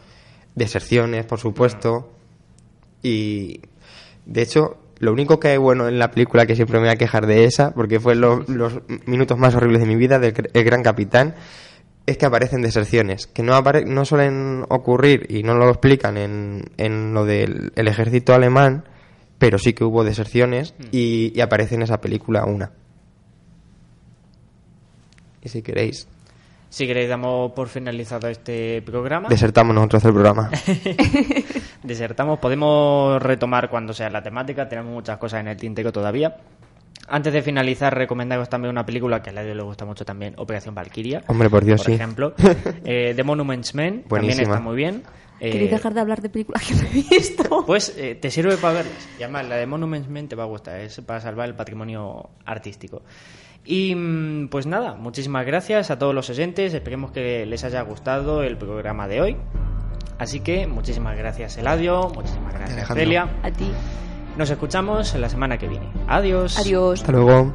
deserciones, 0.55 1.25
por 1.25 1.39
supuesto. 1.39 2.11
Y 3.03 3.59
de 4.25 4.41
hecho, 4.41 4.77
lo 4.99 5.11
único 5.11 5.39
que 5.39 5.49
hay 5.49 5.57
bueno 5.57 5.87
en 5.87 5.99
la 5.99 6.09
película, 6.11 6.45
que 6.45 6.55
siempre 6.55 6.79
me 6.79 6.85
voy 6.85 6.93
a 6.93 6.97
quejar 6.97 7.27
de 7.27 7.43
esa, 7.45 7.73
porque 7.73 7.99
fue 7.99 8.15
lo- 8.15 8.43
los 8.47 8.79
minutos 9.05 9.37
más 9.37 9.53
horribles 9.55 9.81
de 9.81 9.87
mi 9.87 9.95
vida, 9.95 10.17
del 10.19 10.33
El 10.53 10.63
Gran 10.63 10.81
Capitán, 10.81 11.35
es 12.05 12.17
que 12.17 12.25
aparecen 12.25 12.61
deserciones, 12.61 13.27
que 13.27 13.43
no, 13.43 13.53
apare- 13.53 13.85
no 13.85 14.05
suelen 14.05 14.65
ocurrir 14.69 15.25
y 15.29 15.43
no 15.43 15.55
lo 15.55 15.69
explican 15.69 16.17
en, 16.17 16.63
en 16.77 17.13
lo 17.13 17.25
del 17.25 17.71
el 17.75 17.87
ejército 17.87 18.33
alemán, 18.33 18.85
pero 19.37 19.57
sí 19.57 19.73
que 19.73 19.83
hubo 19.83 20.03
deserciones 20.05 20.73
y, 20.91 21.31
y 21.35 21.41
aparece 21.41 21.75
en 21.75 21.81
esa 21.81 21.99
película 22.01 22.45
una. 22.45 22.71
Y 25.41 25.49
si 25.49 25.61
queréis, 25.61 26.07
Si 26.73 26.87
queréis, 26.87 27.07
damos 27.07 27.51
por 27.51 27.67
finalizado 27.67 28.27
este 28.27 28.81
programa. 28.81 29.29
desertamos 29.29 29.75
nosotros 29.75 30.01
del 30.01 30.11
programa. 30.11 30.49
Desertamos. 31.83 32.39
Podemos 32.39 33.21
retomar 33.21 33.69
cuando 33.69 33.93
sea 33.93 34.09
la 34.09 34.23
temática. 34.23 34.67
Tenemos 34.67 34.91
muchas 34.91 35.19
cosas 35.19 35.41
en 35.41 35.49
el 35.49 35.57
tintero 35.57 35.91
todavía. 35.91 36.35
Antes 37.07 37.31
de 37.31 37.43
finalizar, 37.43 37.95
recomendaros 37.95 38.49
también 38.49 38.71
una 38.71 38.87
película 38.87 39.21
que 39.21 39.29
a 39.29 39.33
Ladio 39.33 39.53
le 39.53 39.61
gusta 39.61 39.85
mucho 39.85 40.03
también, 40.03 40.33
Operación 40.37 40.73
Valkyria. 40.73 41.23
Hombre, 41.27 41.47
por 41.47 41.63
Dios, 41.63 41.79
por 41.79 41.85
sí. 41.85 41.93
ejemplo. 41.93 42.33
Eh, 42.83 43.13
The 43.15 43.23
Monuments 43.23 43.75
Men 43.75 44.01
también 44.01 44.09
Buenísima. 44.09 44.41
está 44.41 44.59
muy 44.59 44.75
bien. 44.75 45.03
Eh, 45.39 45.51
¿queréis 45.51 45.69
dejar 45.69 45.93
de 45.93 45.99
hablar 45.99 46.23
de 46.23 46.29
películas 46.29 46.65
que 46.65 46.73
no 46.73 46.81
he 46.81 46.91
visto? 46.91 47.65
Pues 47.67 47.93
eh, 47.97 48.15
te 48.15 48.31
sirve 48.31 48.57
para 48.57 48.77
verlas. 48.79 49.09
Y 49.19 49.21
además, 49.21 49.47
la 49.47 49.57
de 49.57 49.67
Monuments 49.67 50.09
Men 50.09 50.27
te 50.27 50.35
va 50.35 50.41
a 50.41 50.47
gustar. 50.47 50.79
Es 50.79 50.99
para 51.01 51.21
salvar 51.21 51.47
el 51.47 51.53
patrimonio 51.53 52.31
artístico. 52.45 53.03
Y 53.65 53.95
mm, 53.95 54.49
pues 54.49 54.65
nada, 54.65 54.95
muchísimas 54.95 55.45
gracias 55.45 55.91
a 55.91 55.97
todos 55.97 56.13
los 56.13 56.29
oyentes. 56.29 56.73
Esperemos 56.73 57.11
que 57.11 57.45
les 57.45 57.63
haya 57.63 57.81
gustado 57.81 58.43
el 58.43 58.57
programa 58.57 59.07
de 59.07 59.21
hoy. 59.21 59.37
Así 60.17 60.41
que 60.41 60.67
muchísimas 60.67 61.17
gracias, 61.17 61.57
Eladio. 61.57 62.09
Muchísimas 62.09 62.53
gracias, 62.53 62.77
Alejandro. 62.77 63.03
Celia. 63.03 63.29
A 63.41 63.51
ti. 63.51 63.71
Nos 64.37 64.49
escuchamos 64.49 65.13
la 65.15 65.29
semana 65.29 65.57
que 65.57 65.67
viene. 65.67 65.87
Adiós. 66.07 66.57
Adiós. 66.57 67.01
Hasta 67.01 67.11
luego. 67.11 67.53